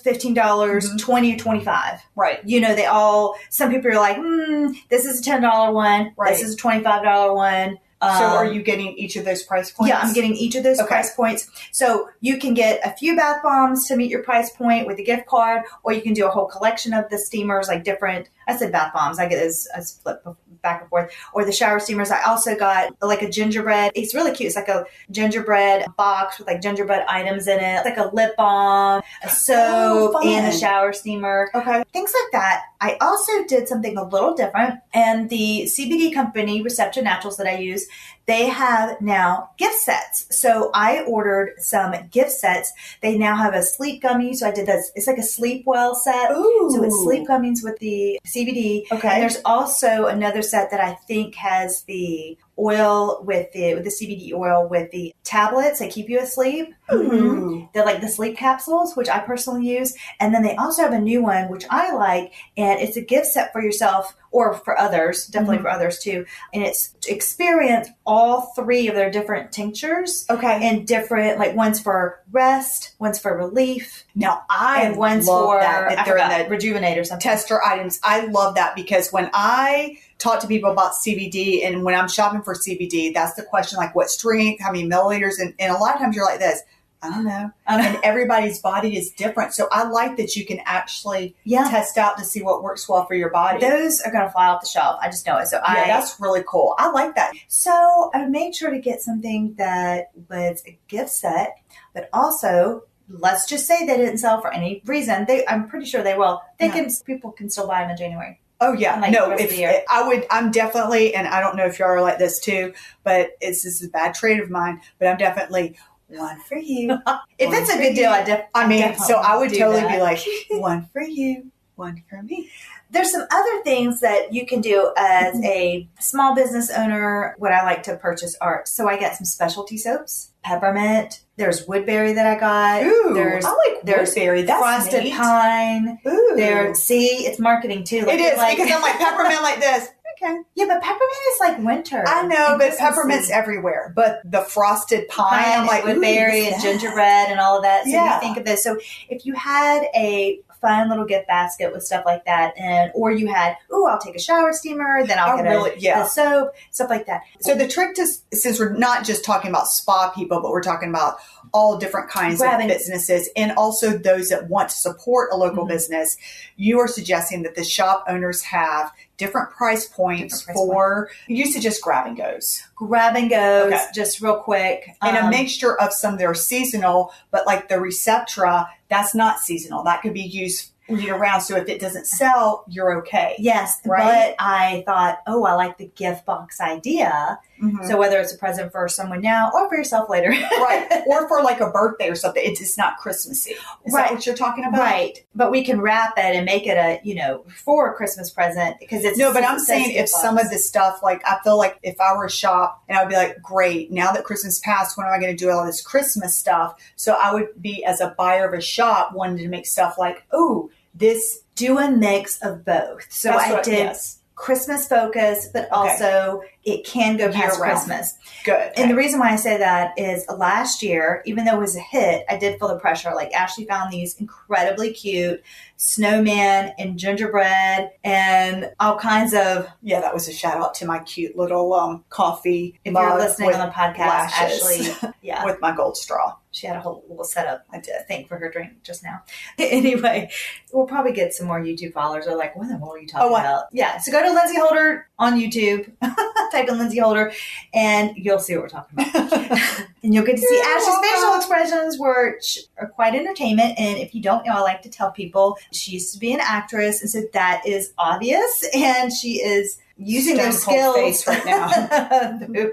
$15, 0.02 0.34
dollars 0.34 0.90
Mhm. 0.90 0.98
20 1.00 1.34
or 1.34 1.36
25 1.36 2.00
Right. 2.16 2.40
You 2.44 2.60
know, 2.60 2.74
they 2.74 2.86
all, 2.86 3.34
some 3.50 3.70
people 3.70 3.90
are 3.90 3.94
like, 3.96 4.16
hmm, 4.16 4.68
this 4.88 5.04
is 5.04 5.20
a 5.20 5.22
$10 5.22 5.72
one. 5.74 6.12
Right. 6.16 6.30
This 6.32 6.42
is 6.42 6.54
a 6.54 6.56
$25 6.56 7.34
one. 7.34 7.78
So 8.00 8.06
Um, 8.08 8.22
are 8.22 8.44
you 8.44 8.62
getting 8.62 8.88
each 8.96 9.16
of 9.16 9.24
those 9.24 9.42
price 9.42 9.70
points? 9.72 9.88
Yeah, 9.90 9.98
I'm 10.00 10.12
getting 10.12 10.34
each 10.34 10.54
of 10.54 10.62
those 10.62 10.78
Okay. 10.78 10.86
price 10.88 11.14
points. 11.14 11.48
So 11.72 12.08
you 12.20 12.38
can 12.38 12.54
get 12.54 12.80
a 12.84 12.90
few 12.96 13.16
bath 13.16 13.42
bombs 13.42 13.86
to 13.88 13.96
meet 13.96 14.10
your 14.10 14.22
price 14.22 14.50
point 14.50 14.86
with 14.86 14.98
a 14.98 15.02
gift 15.02 15.26
card, 15.26 15.62
or 15.82 15.92
you 15.92 16.00
can 16.02 16.12
do 16.14 16.24
a 16.26 16.30
whole 16.30 16.46
collection 16.46 16.92
of 16.94 17.08
the 17.10 17.18
steamers, 17.18 17.66
like 17.68 17.82
different. 17.84 18.28
I 18.46 18.56
said 18.56 18.70
bath 18.72 18.92
bombs. 18.94 19.18
I 19.18 19.26
get 19.26 19.40
this 19.40 19.68
I 19.76 19.80
split 19.80 20.18
back 20.62 20.80
and 20.82 20.90
forth. 20.90 21.12
Or 21.32 21.44
the 21.44 21.52
shower 21.52 21.80
steamers. 21.80 22.10
I 22.10 22.22
also 22.24 22.56
got 22.56 22.92
like 23.02 23.22
a 23.22 23.30
gingerbread. 23.30 23.92
It's 23.94 24.14
really 24.14 24.32
cute. 24.32 24.48
It's 24.48 24.56
like 24.56 24.68
a 24.68 24.84
gingerbread 25.10 25.86
box 25.96 26.38
with 26.38 26.46
like 26.46 26.60
gingerbread 26.60 27.04
items 27.08 27.46
in 27.46 27.58
it, 27.58 27.84
like 27.84 27.96
a 27.96 28.10
lip 28.14 28.36
balm, 28.36 29.02
a 29.22 29.26
oh, 29.26 29.28
soap, 29.28 30.12
Oh, 30.14 30.28
and 30.28 30.46
a 30.46 30.56
shower 30.56 30.92
steamer 30.92 31.50
Okay. 31.54 31.82
things 31.92 32.12
like 32.22 32.32
that. 32.32 32.62
I 32.80 32.96
also 33.00 33.44
did 33.46 33.68
something 33.68 33.96
a 33.96 34.04
little 34.04 34.34
different, 34.34 34.80
and 34.94 35.28
the 35.30 35.64
CBD 35.66 36.12
company, 36.14 36.62
Receptra 36.62 37.02
Naturals, 37.02 37.36
that 37.38 37.46
I 37.46 37.56
use, 37.58 37.86
they 38.28 38.46
have 38.46 39.00
now 39.00 39.50
gift 39.56 39.76
sets. 39.76 40.26
So 40.30 40.70
I 40.74 41.00
ordered 41.04 41.54
some 41.58 41.94
gift 42.10 42.32
sets. 42.32 42.70
They 43.00 43.16
now 43.16 43.34
have 43.34 43.54
a 43.54 43.62
sleep 43.62 44.02
gummy. 44.02 44.34
So 44.34 44.46
I 44.46 44.50
did 44.52 44.66
this. 44.66 44.92
It's 44.94 45.06
like 45.06 45.16
a 45.16 45.22
sleep 45.22 45.64
well 45.66 45.94
set. 45.94 46.30
Ooh. 46.32 46.70
So 46.70 46.84
it's 46.84 47.02
sleep 47.02 47.26
gummies 47.26 47.64
with 47.64 47.78
the 47.78 48.20
CBD. 48.26 48.84
Okay. 48.92 49.08
And 49.08 49.22
there's 49.22 49.40
also 49.46 50.06
another 50.06 50.42
set 50.42 50.70
that 50.70 50.80
I 50.80 50.94
think 51.08 51.36
has 51.36 51.84
the 51.84 52.36
oil 52.58 53.22
with 53.24 53.52
the 53.52 53.74
with 53.74 53.84
the 53.84 53.90
CBD 53.90 54.32
oil 54.32 54.66
with 54.68 54.90
the 54.90 55.14
tablets 55.24 55.78
that 55.78 55.90
keep 55.90 56.08
you 56.08 56.18
asleep. 56.18 56.74
Ooh. 56.92 57.68
They're 57.74 57.84
like 57.84 58.00
the 58.00 58.08
sleep 58.08 58.36
capsules, 58.36 58.96
which 58.96 59.08
I 59.08 59.18
personally 59.20 59.66
use. 59.66 59.94
And 60.20 60.34
then 60.34 60.42
they 60.42 60.56
also 60.56 60.82
have 60.82 60.92
a 60.92 60.98
new 61.00 61.22
one, 61.22 61.48
which 61.50 61.64
I 61.70 61.92
like, 61.92 62.32
and 62.56 62.80
it's 62.80 62.96
a 62.96 63.02
gift 63.02 63.26
set 63.26 63.52
for 63.52 63.60
yourself 63.62 64.16
or 64.30 64.54
for 64.54 64.78
others, 64.78 65.26
definitely 65.26 65.58
Mhm. 65.58 65.62
for 65.62 65.70
others 65.70 65.98
too. 66.00 66.24
And 66.52 66.62
it's 66.62 66.94
to 67.02 67.12
experience 67.12 67.88
all 68.06 68.52
three 68.56 68.88
of 68.88 68.94
their 68.94 69.10
different 69.10 69.52
tinctures 69.52 70.26
Okay. 70.30 70.60
and 70.68 70.86
different, 70.86 71.38
like 71.38 71.54
one's 71.54 71.78
for 71.80 72.20
rest, 72.32 72.94
one's 72.98 73.18
for 73.18 73.36
relief, 73.36 74.04
now 74.14 74.42
I 74.50 74.82
and 74.82 74.96
one's 74.96 75.26
love 75.26 75.44
for 75.44 75.60
that, 75.60 75.88
that 75.90 75.98
I 76.00 76.04
they're 76.04 76.18
in 76.18 76.44
the 76.44 76.50
rejuvenate 76.50 76.98
or 76.98 77.04
something. 77.04 77.22
tester 77.22 77.62
items. 77.64 78.00
I 78.02 78.20
love 78.26 78.54
that 78.56 78.74
because 78.74 79.10
when 79.12 79.30
I 79.32 79.98
talk 80.18 80.40
to 80.40 80.46
people 80.46 80.70
about 80.70 80.92
CBD 80.94 81.64
and 81.64 81.84
when 81.84 81.94
I'm 81.94 82.08
shopping 82.08 82.42
for 82.42 82.54
CBD, 82.54 83.14
that's 83.14 83.34
the 83.34 83.42
question 83.42 83.78
like 83.78 83.94
what 83.94 84.10
strength, 84.10 84.60
how 84.60 84.72
many 84.72 84.88
milliliters, 84.88 85.34
and, 85.38 85.54
and 85.58 85.74
a 85.74 85.78
lot 85.78 85.94
of 85.94 86.00
times 86.00 86.16
you're 86.16 86.24
like 86.24 86.40
this. 86.40 86.62
I 87.00 87.10
don't 87.10 87.24
know. 87.24 87.52
And 87.66 87.98
everybody's 88.02 88.60
body 88.60 88.96
is 88.96 89.10
different. 89.12 89.54
So 89.54 89.68
I 89.70 89.88
like 89.88 90.16
that 90.16 90.34
you 90.34 90.44
can 90.44 90.60
actually 90.64 91.36
yeah. 91.44 91.68
test 91.70 91.96
out 91.96 92.18
to 92.18 92.24
see 92.24 92.42
what 92.42 92.62
works 92.62 92.88
well 92.88 93.06
for 93.06 93.14
your 93.14 93.30
body. 93.30 93.60
Those 93.60 94.00
are 94.00 94.10
going 94.10 94.24
to 94.24 94.30
fly 94.32 94.48
off 94.48 94.62
the 94.62 94.66
shelf. 94.66 94.98
I 95.00 95.06
just 95.06 95.24
know 95.26 95.36
it. 95.38 95.46
So 95.46 95.58
yeah, 95.58 95.62
I 95.84 95.86
that's 95.86 96.18
really 96.18 96.42
cool. 96.46 96.74
I 96.76 96.90
like 96.90 97.14
that. 97.14 97.34
So 97.46 98.10
I 98.14 98.26
made 98.26 98.56
sure 98.56 98.70
to 98.70 98.80
get 98.80 99.00
something 99.00 99.54
that 99.58 100.10
was 100.28 100.62
a 100.66 100.76
gift 100.88 101.10
set, 101.10 101.58
but 101.94 102.08
also 102.12 102.82
let's 103.08 103.48
just 103.48 103.66
say 103.66 103.86
they 103.86 103.96
didn't 103.96 104.18
sell 104.18 104.40
for 104.40 104.52
any 104.52 104.82
reason. 104.84 105.24
They, 105.26 105.46
I'm 105.46 105.68
pretty 105.68 105.86
sure 105.86 106.02
they 106.02 106.16
will. 106.16 106.42
They 106.58 106.66
Yeah. 106.66 106.72
can, 106.72 106.90
people 107.06 107.30
can 107.30 107.48
still 107.48 107.68
buy 107.68 107.82
them 107.82 107.90
in 107.90 107.96
January. 107.96 108.40
Oh 108.60 108.72
yeah, 108.72 108.98
Like 109.00 109.12
no. 109.12 109.30
If. 109.30 109.86
I 109.90 110.06
would, 110.06 110.26
I'm 110.30 110.50
definitely, 110.50 111.14
and 111.14 111.28
I 111.28 111.40
don't 111.40 111.56
know 111.56 111.66
if 111.66 111.78
y'all 111.78 111.88
are 111.88 112.00
like 112.02 112.18
this 112.18 112.40
too, 112.40 112.72
but 113.04 113.30
it's 113.40 113.62
this 113.62 113.80
is 113.80 113.88
a 113.88 113.90
bad 113.90 114.14
trait 114.14 114.40
of 114.40 114.50
mine. 114.50 114.80
But 114.98 115.08
I'm 115.08 115.16
definitely 115.16 115.76
one 116.08 116.40
for 116.40 116.58
you. 116.58 116.98
If 117.38 117.52
it's 117.52 117.70
a 117.72 117.78
good 117.78 117.94
deal. 117.94 118.10
I, 118.10 118.24
def- 118.24 118.46
I 118.52 118.66
mean, 118.66 118.80
definitely 118.80 119.06
so 119.06 119.18
I 119.18 119.36
would 119.36 119.50
totally 119.50 119.82
that. 119.82 119.92
be 119.92 120.00
like 120.00 120.18
one 120.60 120.88
for 120.92 121.02
you, 121.02 121.52
one 121.76 122.02
for 122.10 122.20
me. 122.20 122.50
There's 122.90 123.12
some 123.12 123.26
other 123.30 123.62
things 123.64 124.00
that 124.00 124.32
you 124.32 124.46
can 124.46 124.60
do 124.60 124.92
as 124.96 125.34
Mm-hmm. 125.34 125.44
a 125.44 125.88
small 126.00 126.34
business 126.34 126.70
owner. 126.70 127.34
What 127.38 127.52
I 127.52 127.62
like 127.64 127.82
to 127.84 127.96
purchase 127.96 128.34
are 128.40 128.62
so 128.66 128.88
I 128.88 128.98
got 128.98 129.14
some 129.14 129.24
specialty 129.26 129.76
soaps, 129.76 130.32
peppermint. 130.42 131.20
There's 131.36 131.66
woodberry 131.66 132.14
that 132.14 132.26
I 132.26 132.38
got. 132.38 132.82
Ooh, 132.84 133.12
there's 133.14 133.44
I 133.44 133.50
like 133.50 133.82
there's 133.84 134.14
woodberry. 134.14 134.46
That's 134.46 134.60
frosted 134.60 135.04
neat. 135.04 135.14
pine. 135.14 135.98
Ooh, 136.06 136.32
There, 136.36 136.74
see, 136.74 137.26
it's 137.26 137.38
marketing 137.38 137.84
too. 137.84 138.02
Like, 138.06 138.18
it 138.18 138.20
is 138.22 138.38
like- 138.38 138.56
because 138.56 138.72
I'm 138.72 138.82
like 138.82 138.98
peppermint 138.98 139.42
like 139.42 139.60
this. 139.60 139.88
Okay, 140.20 140.36
yeah, 140.56 140.64
but 140.66 140.82
peppermint 140.82 141.12
is 141.32 141.38
like 141.38 141.58
winter. 141.60 142.02
I 142.04 142.22
know, 142.26 142.56
but 142.58 142.76
peppermint's 142.76 143.30
everywhere. 143.30 143.92
But 143.94 144.20
the 144.24 144.40
frosted 144.40 145.06
pine, 145.06 145.28
pine 145.44 145.60
I'm 145.60 145.66
like 145.68 145.84
woodberry 145.84 146.50
and 146.52 146.60
gingerbread 146.60 147.30
and 147.30 147.38
all 147.38 147.58
of 147.58 147.62
that. 147.62 147.84
So 147.84 147.90
Yeah. 147.90 148.16
you 148.16 148.20
think 148.20 148.36
of 148.36 148.44
this. 148.44 148.64
So 148.64 148.80
if 149.08 149.24
you 149.24 149.34
had 149.34 149.84
a 149.94 150.40
fun 150.60 150.88
little 150.88 151.04
gift 151.04 151.28
basket 151.28 151.72
with 151.72 151.82
stuff 151.84 152.04
like 152.06 152.24
that, 152.24 152.54
and 152.58 152.90
or 152.94 153.10
you 153.12 153.26
had, 153.28 153.56
oh, 153.70 153.86
I'll 153.86 153.98
take 153.98 154.16
a 154.16 154.20
shower 154.20 154.52
steamer, 154.52 155.06
then 155.06 155.18
I'll 155.18 155.38
I 155.38 155.42
get 155.42 155.48
really- 155.48 155.70
a, 155.70 155.78
yeah. 155.78 156.04
a 156.04 156.08
soap, 156.08 156.54
stuff 156.70 156.90
like 156.90 157.06
that. 157.06 157.22
So 157.40 157.54
the 157.54 157.68
trick 157.68 157.94
to 157.96 158.06
since 158.32 158.58
we're 158.58 158.72
not 158.72 159.04
just 159.04 159.24
talking 159.24 159.50
about 159.50 159.68
spa 159.68 160.10
people, 160.10 160.40
but 160.40 160.50
we're 160.50 160.62
talking 160.62 160.88
about 160.88 161.18
all 161.52 161.78
different 161.78 162.10
kinds 162.10 162.38
Grabbing- 162.38 162.70
of 162.70 162.76
businesses 162.76 163.28
and 163.36 163.52
also 163.52 163.96
those 163.96 164.28
that 164.28 164.48
want 164.48 164.68
to 164.70 164.76
support 164.76 165.30
a 165.32 165.36
local 165.36 165.64
Mhm. 165.64 165.68
business, 165.68 166.16
you 166.56 166.78
are 166.80 166.88
suggesting 166.88 167.42
that 167.42 167.54
the 167.54 167.64
shop 167.64 168.04
owners 168.08 168.42
have 168.42 168.90
different 169.16 169.50
price 169.50 169.86
points 169.86 170.40
Different 170.40 170.56
price 170.58 170.66
for 170.66 171.10
you 171.26 171.36
used 171.36 171.54
to 171.54 171.60
just 171.60 171.82
grab 171.82 172.06
and 172.06 172.16
goes. 172.16 172.62
Grab 172.76 173.16
and 173.16 173.28
goes, 173.28 173.72
Okay. 173.72 173.84
just 173.94 174.20
real 174.20 174.36
quick. 174.36 174.90
And 175.02 175.16
a 175.16 175.24
Um, 175.24 175.30
mixture 175.30 175.78
of 175.80 175.92
some 175.92 176.16
that 176.18 176.24
are 176.24 176.34
seasonal, 176.34 177.12
but 177.30 177.46
like 177.46 177.68
the 177.68 177.76
Receptra, 177.76 178.68
that's 178.88 179.14
not 179.14 179.40
seasonal. 179.40 179.82
That 179.84 180.02
could 180.02 180.14
be 180.14 180.22
used 180.22 180.70
year 180.88 181.16
round. 181.16 181.42
So 181.42 181.56
if 181.56 181.68
it 181.68 181.80
doesn't 181.80 182.06
sell, 182.06 182.64
you're 182.68 182.98
okay. 182.98 183.34
Yes, 183.38 183.80
Right? 183.84 184.34
but 184.38 184.44
I 184.44 184.82
thought, 184.86 185.18
oh, 185.26 185.44
I 185.44 185.54
like 185.54 185.78
the 185.78 185.86
gift 185.94 186.24
box 186.26 186.60
idea. 186.60 187.38
Mhm. 187.62 187.86
So 187.88 187.96
whether 187.98 188.20
it's 188.20 188.32
a 188.32 188.38
present 188.38 188.70
for 188.70 188.86
someone 188.88 189.20
now 189.20 189.50
or 189.52 189.68
for 189.68 189.76
yourself 189.76 190.08
later, 190.08 190.28
right. 190.60 190.86
Or 191.08 191.26
for 191.28 191.42
like 191.42 191.60
a 191.60 191.70
birthday 191.70 192.08
or 192.10 192.14
something. 192.14 192.42
It's 192.44 192.60
just 192.60 192.76
not 192.78 192.98
Christmassy. 192.98 193.52
Is 193.52 193.92
Right. 193.92 194.08
that 194.08 194.14
what 194.14 194.26
you're 194.26 194.34
talking 194.36 194.64
about? 194.64 194.78
Right, 194.80 195.24
but 195.34 195.50
we 195.50 195.64
can 195.64 195.80
wrap 195.80 196.14
it 196.18 196.36
and 196.36 196.44
make 196.44 196.66
it 196.66 196.76
a 196.76 197.00
you 197.02 197.14
know 197.14 197.44
for 197.64 197.90
a 197.90 197.94
Christmas 197.94 198.30
present 198.30 198.76
because 198.78 199.04
it's 199.04 199.18
No, 199.18 199.32
but 199.32 199.42
I'm 199.44 199.58
saying 199.58 199.90
if 199.90 199.96
gift 199.96 200.08
some 200.10 200.38
of 200.38 200.50
this 200.50 200.68
stuff, 200.68 201.00
like 201.02 201.22
I 201.26 201.38
feel 201.42 201.56
like 201.58 201.78
if 201.82 202.00
I 202.00 202.14
were 202.16 202.26
a 202.26 202.30
shop 202.30 202.82
and 202.88 202.96
I 202.98 203.02
would 203.02 203.08
be 203.10 203.16
like, 203.16 203.40
great, 203.42 203.90
now 203.90 204.12
that 204.12 204.24
Christmas 204.24 204.58
passed, 204.60 204.96
when 204.96 205.06
am 205.06 205.12
I 205.12 205.18
going 205.18 205.36
to 205.36 205.44
do 205.44 205.50
all 205.50 205.64
this 205.66 205.80
Christmas 205.80 206.36
stuff? 206.36 206.74
So 206.96 207.14
I 207.14 207.32
would 207.32 207.48
be 207.60 207.84
as 207.84 208.00
a 208.00 208.14
buyer 208.18 208.46
of 208.46 208.54
a 208.54 208.60
shop 208.60 209.12
wanting 209.14 209.38
to 209.38 209.48
make 209.48 209.66
stuff 209.66 209.96
like, 209.98 210.24
oh, 210.32 210.70
this. 210.94 211.42
do 211.54 211.78
a 211.78 211.90
mix 211.90 212.40
of 212.42 212.64
both. 212.64 213.06
So 213.10 213.30
That's 213.30 213.44
I 213.44 213.52
what- 213.52 213.64
did 213.64 213.78
yes. 213.78 214.14
Christmas 214.36 214.86
focus, 214.86 215.48
but 215.52 215.68
also 215.72 216.42
it 216.62 216.84
can 216.86 217.16
go 217.16 217.32
past. 217.32 217.58
Christmas. 217.58 218.14
Good. 218.44 218.70
And 218.76 218.88
the 218.88 218.94
reason 218.94 219.18
why 219.18 219.32
I 219.32 219.36
say 219.36 219.56
that 219.58 219.98
is 219.98 220.24
last 220.28 220.80
year, 220.80 221.22
even 221.26 221.44
though 221.44 221.56
it 221.56 221.60
was 221.60 221.74
a 221.74 221.80
hit, 221.80 222.24
I 222.28 222.36
did 222.36 222.56
feel 222.60 222.68
the 222.68 222.78
pressure. 222.78 223.10
Like 223.16 223.32
Ashley 223.32 223.64
found 223.64 223.92
these 223.92 224.14
incredibly 224.20 224.92
cute 224.92 225.42
snowman 225.76 226.72
and 226.78 226.96
gingerbread 226.98 227.90
and 228.04 228.70
all 228.78 228.96
kinds 228.96 229.34
of. 229.34 229.66
yeah, 229.82 230.00
that 230.00 230.14
was 230.14 230.28
a 230.28 230.32
shout 230.32 230.58
out 230.58 230.74
to 230.74 230.86
my 230.86 231.00
cute 231.00 231.36
little 231.36 231.72
um, 231.74 232.04
coffee 232.08 232.78
If 232.84 232.92
you're 232.92 233.18
listening 233.18 233.54
on 233.54 233.66
the 233.68 233.72
podcast, 233.74 233.98
lashes. 233.98 234.88
Ashley, 234.90 235.10
yeah, 235.22 235.44
with 235.44 235.60
my 235.60 235.74
gold 235.74 235.96
straw. 235.96 236.36
She 236.58 236.66
had 236.66 236.76
a 236.76 236.80
whole 236.80 237.04
little 237.08 237.24
setup. 237.24 237.64
I 237.72 237.78
think, 237.80 238.28
for 238.28 238.36
her 238.38 238.50
drink 238.50 238.82
just 238.82 239.02
now. 239.02 239.22
anyway, 239.58 240.30
we'll 240.72 240.86
probably 240.86 241.12
get 241.12 241.32
some 241.32 241.46
more 241.46 241.60
YouTube 241.60 241.92
followers. 241.92 242.26
They're 242.26 242.36
like, 242.36 242.56
what 242.56 242.68
the 242.68 242.76
hell 242.76 242.92
are 242.92 242.98
you 242.98 243.06
talking 243.06 243.32
Oh, 243.32 243.36
about? 243.36 243.64
Yeah. 243.72 243.98
So 243.98 244.12
go 244.12 244.22
to 244.22 244.32
Lindsey 244.32 244.58
Holder 244.58 245.08
on 245.18 245.38
YouTube, 245.38 245.90
type 246.52 246.68
in 246.68 246.78
Lindsey 246.78 246.98
Holder, 246.98 247.32
and 247.72 248.12
you'll 248.16 248.38
see 248.38 248.54
what 248.54 248.62
we're 248.62 248.68
talking 248.68 248.98
about. 249.00 249.52
and 250.02 250.14
you'll 250.14 250.24
get 250.24 250.36
to 250.36 250.42
see 250.42 250.62
Ashley's 250.64 251.10
facial 251.12 251.36
expressions, 251.36 251.96
which 251.98 252.58
are 252.78 252.88
quite 252.88 253.14
entertainment. 253.14 253.78
And 253.78 253.98
if 253.98 254.14
you 254.14 254.22
don't 254.22 254.44
know, 254.46 254.54
I 254.54 254.60
like 254.60 254.82
to 254.82 254.90
tell 254.90 255.10
people 255.10 255.58
she 255.72 255.92
used 255.92 256.12
to 256.14 256.18
be 256.18 256.32
an 256.32 256.40
actress, 256.40 257.00
and 257.00 257.10
so 257.10 257.22
that 257.32 257.62
is 257.66 257.92
obvious. 257.98 258.68
And 258.74 259.12
she 259.12 259.40
is 259.40 259.78
using 259.98 260.36
those 260.36 260.62
skills 260.62 260.94
face 260.94 261.26
right 261.26 261.44
now. 261.44 262.38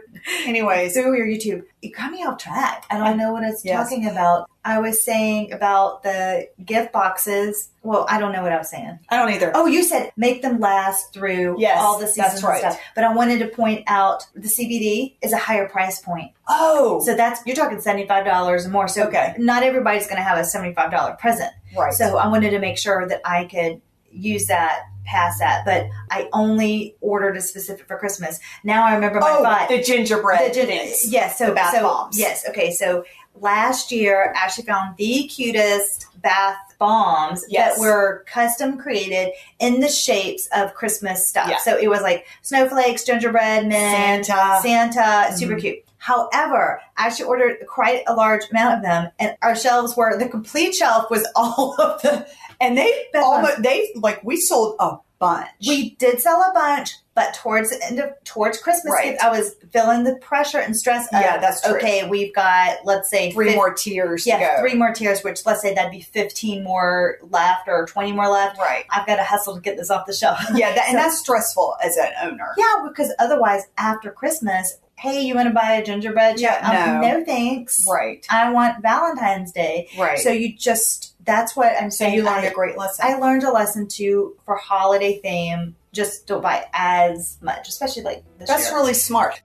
Anyways, 0.46 0.94
through 0.94 1.18
your 1.18 1.28
YouTube. 1.28 1.64
It 1.82 1.90
got 1.90 2.12
me 2.12 2.24
off 2.24 2.38
track. 2.38 2.86
I 2.90 2.98
don't 2.98 3.18
know 3.18 3.32
what 3.34 3.44
it's 3.44 3.64
Yes. 3.66 3.90
talking 3.90 4.08
about. 4.08 4.50
I 4.64 4.80
was 4.80 5.04
saying 5.04 5.52
about 5.54 6.02
the 6.04 6.48
gift 6.64 6.92
boxes. 6.92 7.70
Well, 7.84 8.08
I 8.10 8.20
don't 8.20 8.32
know 8.32 8.42
what 8.42 8.52
I 8.52 8.58
was 8.58 8.70
saying. 8.70 8.98
I 9.10 9.18
don't 9.18 9.32
either. 9.32 9.52
Oh, 9.54 9.68
you 9.68 9.84
said 9.84 10.12
make 10.18 10.42
them 10.42 10.60
last 10.60 11.14
through 11.14 11.58
Yes, 11.60 11.78
all 11.80 12.00
the 12.00 12.08
seasons 12.08 12.34
that's 12.42 12.44
right. 12.44 12.64
and 12.64 12.74
stuff. 12.74 12.84
But 12.96 13.04
I 13.04 13.14
wanted 13.14 13.40
to 13.40 13.48
point 13.48 13.84
out 13.88 14.26
the 14.34 14.48
CBD 14.48 15.18
is 15.22 15.34
a 15.34 15.38
higher 15.38 15.68
price 15.70 16.00
point. 16.02 16.32
Oh, 16.48 17.00
So 17.06 17.16
that's 17.16 17.42
you're 17.46 17.56
talking 17.56 17.80
seventy 17.82 18.08
five 18.08 18.26
dollars 18.26 18.64
and 18.64 18.74
more. 18.74 18.88
So 18.88 19.04
Okay. 19.08 19.36
not 19.38 19.62
everybody's 19.62 20.06
going 20.08 20.18
to 20.18 20.24
have 20.24 20.38
a 20.40 20.44
seventy 20.46 20.74
five 20.74 20.90
dollar 20.90 21.14
present. 21.20 21.52
right. 21.78 21.94
So 21.94 22.18
I 22.18 22.28
wanted 22.28 22.50
to 22.52 22.60
make 22.60 22.78
sure 22.80 23.08
that 23.08 23.22
I 23.24 23.46
could 23.46 23.82
use 24.12 24.48
that 24.48 24.84
past 25.06 25.40
that. 25.40 25.64
But 25.66 25.88
I 26.12 26.30
only 26.34 26.96
ordered 27.02 27.38
a 27.38 27.42
specific 27.42 27.88
for 27.88 27.98
Christmas. 27.98 28.40
Now 28.64 28.86
I 28.86 28.96
remember 28.96 29.20
my 29.20 29.36
oh, 29.40 29.44
thought. 29.44 29.70
the 29.70 29.82
gingerbread 29.82 30.52
The 30.52 30.54
gin-. 30.66 30.94
Yes, 31.08 31.38
so 31.38 31.54
bath 31.54 31.74
so, 31.76 31.82
bombs. 31.84 32.20
Yes, 32.20 32.48
okay. 32.50 32.72
So 32.72 33.06
last 33.36 33.92
year, 33.92 34.34
Ashley 34.36 34.64
found 34.66 34.98
the 34.98 35.28
cutest 35.28 36.08
bath 36.22 36.58
bombs 36.80 37.46
Yes. 37.50 37.76
that 37.76 37.82
were 37.82 38.24
custom 38.28 38.78
created 38.78 39.32
in 39.60 39.80
the 39.80 39.88
shapes 39.90 40.48
of 40.56 40.74
Christmas 40.74 41.28
stuff. 41.28 41.50
Yeah. 41.50 41.58
So 41.60 41.78
it 41.78 41.88
was 41.90 42.02
like 42.02 42.26
snowflakes, 42.42 43.04
gingerbread 43.04 43.68
men, 43.68 44.24
Santa. 44.24 44.60
Santa, 44.62 45.38
super 45.38 45.56
Mhm. 45.56 45.62
cute. 45.62 45.80
However, 45.98 46.82
I 46.98 47.08
actually 47.08 47.26
ordered 47.26 47.66
quite 47.68 48.04
a 48.06 48.14
large 48.14 48.44
amount 48.52 48.76
of 48.76 48.82
them, 48.84 49.10
and 49.18 49.36
our 49.42 49.56
shelves 49.56 49.98
were 49.98 50.16
the 50.18 50.30
complete 50.30 50.76
shelf 50.76 51.10
was 51.10 51.28
all 51.36 51.76
of 51.82 52.00
the 52.04 52.28
And 52.62 52.78
they 52.78 53.06
almost 53.16 53.62
they 53.64 53.92
like 53.96 54.24
we 54.24 54.38
sold 54.40 54.76
a 54.80 54.98
bunch. 55.20 55.48
We 55.66 55.92
did 55.92 56.20
sell 56.22 56.42
a 56.42 56.52
bunch, 56.54 56.92
but 57.14 57.34
towards 57.36 57.70
the 57.70 57.82
end 57.86 58.00
of 58.00 58.12
towards 58.26 58.58
Christmas, 58.60 58.92
Right. 58.92 59.18
I 59.22 59.30
was 59.30 59.56
feeling 59.72 60.04
the 60.04 60.16
pressure 60.18 60.60
and 60.60 60.76
stress. 60.76 61.06
Of, 61.08 61.22
Yeah, 61.22 61.38
that's 61.38 61.62
true. 61.62 61.78
Okay, 61.78 62.08
we've 62.08 62.34
got 62.36 62.78
let's 62.86 63.10
say 63.10 63.32
three 63.32 63.48
fif- 63.48 63.56
more 63.56 63.74
tiers 63.74 64.28
Yeah, 64.28 64.40
to 64.40 64.46
go. 64.58 64.62
three 64.62 64.74
more 64.76 64.94
tiers. 64.94 65.24
Which 65.24 65.46
let's 65.46 65.62
say 65.62 65.74
that'd 65.74 65.92
be 65.92 66.02
fifteen 66.02 66.64
more 66.64 67.18
left 67.22 67.68
or 67.68 67.86
twenty 67.86 68.12
more 68.12 68.28
left. 68.28 68.58
Right. 68.60 68.86
I've 68.90 69.08
got 69.08 69.16
to 69.18 69.24
hustle 69.24 69.56
to 69.56 69.62
get 69.62 69.78
this 69.78 69.90
off 69.90 70.06
the 70.06 70.14
shelf. 70.14 70.40
Yeah, 70.56 70.74
that, 70.76 70.86
and 70.90 70.98
that's 70.98 71.20
stressful 71.20 71.76
as 71.84 71.96
an 71.98 72.12
owner. 72.22 72.54
Yeah, 72.58 72.86
because 72.88 73.14
otherwise, 73.20 73.64
after 73.78 74.12
Christmas, 74.12 74.78
hey, 74.98 75.22
you 75.22 75.36
want 75.36 75.48
to 75.48 75.54
buy 75.54 75.74
a 75.74 75.84
gingerbread? 75.84 76.40
Yeah, 76.40 76.60
Um, 76.96 77.02
no. 77.02 77.20
no 77.20 77.26
thanks. 77.26 77.86
Right. 77.90 78.26
I 78.30 78.52
want 78.52 78.82
Valentine's 78.82 79.52
Day. 79.52 79.90
Right. 79.98 80.20
So 80.20 80.30
you 80.30 80.54
just 80.56 81.14
that's 81.26 81.56
what 81.56 81.74
I'm 81.82 81.92
So 81.92 82.06
saying. 82.06 82.16
you 82.16 82.24
learned 82.24 82.46
I, 82.46 82.50
a 82.50 82.54
great 82.54 82.78
lesson. 82.78 83.06
I 83.08 83.16
learned 83.18 83.44
a 83.44 83.52
lesson 83.52 83.88
too 83.88 84.36
for 84.46 84.56
holiday 84.56 85.20
theme. 85.20 85.76
Just 85.94 86.28
don't 86.28 86.42
buy 86.42 86.68
as 86.74 87.38
much, 87.42 87.68
especially 87.70 88.04
like 88.04 88.24
this 88.38 88.48
that's 88.50 88.68
year. 88.70 88.76
really 88.76 88.94
smart. 88.94 89.42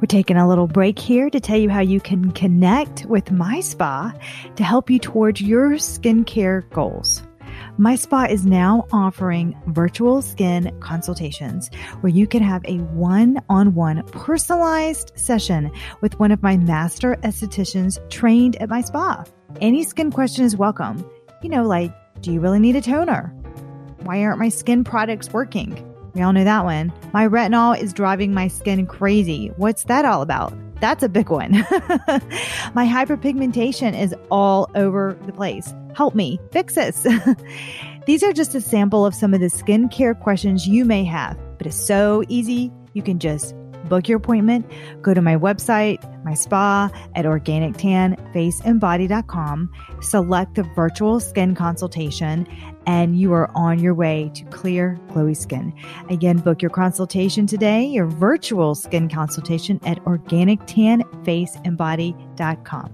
We're 0.00 0.06
taking 0.06 0.36
a 0.36 0.48
little 0.48 0.66
break 0.66 0.98
here 0.98 1.30
to 1.30 1.38
tell 1.38 1.56
you 1.58 1.70
how 1.70 1.80
you 1.80 2.00
can 2.00 2.32
connect 2.32 3.04
with 3.06 3.30
My 3.30 3.60
Spa 3.60 4.12
to 4.56 4.64
help 4.64 4.90
you 4.90 4.98
towards 4.98 5.40
your 5.40 5.70
skincare 5.74 6.68
goals. 6.70 7.22
My 7.78 7.94
Spa 7.94 8.24
is 8.24 8.44
now 8.44 8.86
offering 8.92 9.56
virtual 9.68 10.20
skin 10.20 10.76
consultations 10.80 11.70
where 12.00 12.10
you 12.10 12.26
can 12.26 12.42
have 12.42 12.64
a 12.64 12.78
one 12.78 13.40
on 13.48 13.74
one 13.74 14.02
personalized 14.08 15.12
session 15.14 15.70
with 16.00 16.18
one 16.18 16.32
of 16.32 16.42
my 16.42 16.56
master 16.56 17.16
estheticians 17.22 17.98
trained 18.10 18.56
at 18.56 18.68
my 18.68 18.80
spa. 18.80 19.24
Any 19.60 19.84
skin 19.84 20.10
question 20.10 20.44
is 20.44 20.56
welcome. 20.56 21.08
You 21.42 21.48
know, 21.48 21.64
like, 21.64 21.92
do 22.20 22.32
you 22.32 22.40
really 22.40 22.58
need 22.58 22.76
a 22.76 22.80
toner? 22.80 23.28
Why 24.02 24.22
aren't 24.24 24.38
my 24.38 24.48
skin 24.48 24.84
products 24.84 25.32
working? 25.32 25.88
We 26.14 26.22
all 26.22 26.32
know 26.32 26.44
that 26.44 26.64
one. 26.64 26.92
My 27.12 27.26
retinol 27.28 27.78
is 27.78 27.92
driving 27.92 28.34
my 28.34 28.48
skin 28.48 28.86
crazy. 28.86 29.48
What's 29.56 29.84
that 29.84 30.04
all 30.04 30.22
about? 30.22 30.52
That's 30.80 31.02
a 31.02 31.08
big 31.08 31.30
one. 31.30 31.52
my 32.74 32.86
hyperpigmentation 32.86 33.98
is 33.98 34.14
all 34.30 34.68
over 34.74 35.16
the 35.26 35.32
place. 35.32 35.72
Help 35.94 36.14
me 36.14 36.40
fix 36.50 36.74
this. 36.74 37.06
These 38.06 38.24
are 38.24 38.32
just 38.32 38.54
a 38.54 38.60
sample 38.60 39.06
of 39.06 39.14
some 39.14 39.32
of 39.32 39.40
the 39.40 39.46
skincare 39.46 40.18
questions 40.18 40.66
you 40.66 40.84
may 40.84 41.04
have, 41.04 41.38
but 41.58 41.68
it's 41.68 41.80
so 41.80 42.24
easy. 42.28 42.72
You 42.94 43.02
can 43.02 43.20
just 43.20 43.54
book 43.88 44.08
your 44.08 44.18
appointment, 44.18 44.68
go 45.02 45.14
to 45.14 45.22
my 45.22 45.36
website, 45.36 46.02
my 46.24 46.34
spa 46.34 46.90
at 47.14 47.24
organictanfaceandbody.com, 47.24 49.72
select 50.00 50.54
the 50.54 50.62
virtual 50.62 51.18
skin 51.20 51.54
consultation, 51.54 52.46
and 52.86 53.18
you 53.18 53.32
are 53.32 53.50
on 53.56 53.78
your 53.78 53.94
way 53.94 54.30
to 54.34 54.44
clear, 54.46 54.98
glowy 55.08 55.36
skin. 55.36 55.72
Again, 56.08 56.38
book 56.38 56.60
your 56.62 56.70
consultation 56.70 57.46
today, 57.46 57.84
your 57.84 58.06
virtual 58.06 58.74
skin 58.74 59.08
consultation 59.08 59.78
at 59.84 60.02
organictanfaceandbody.com. 60.04 62.92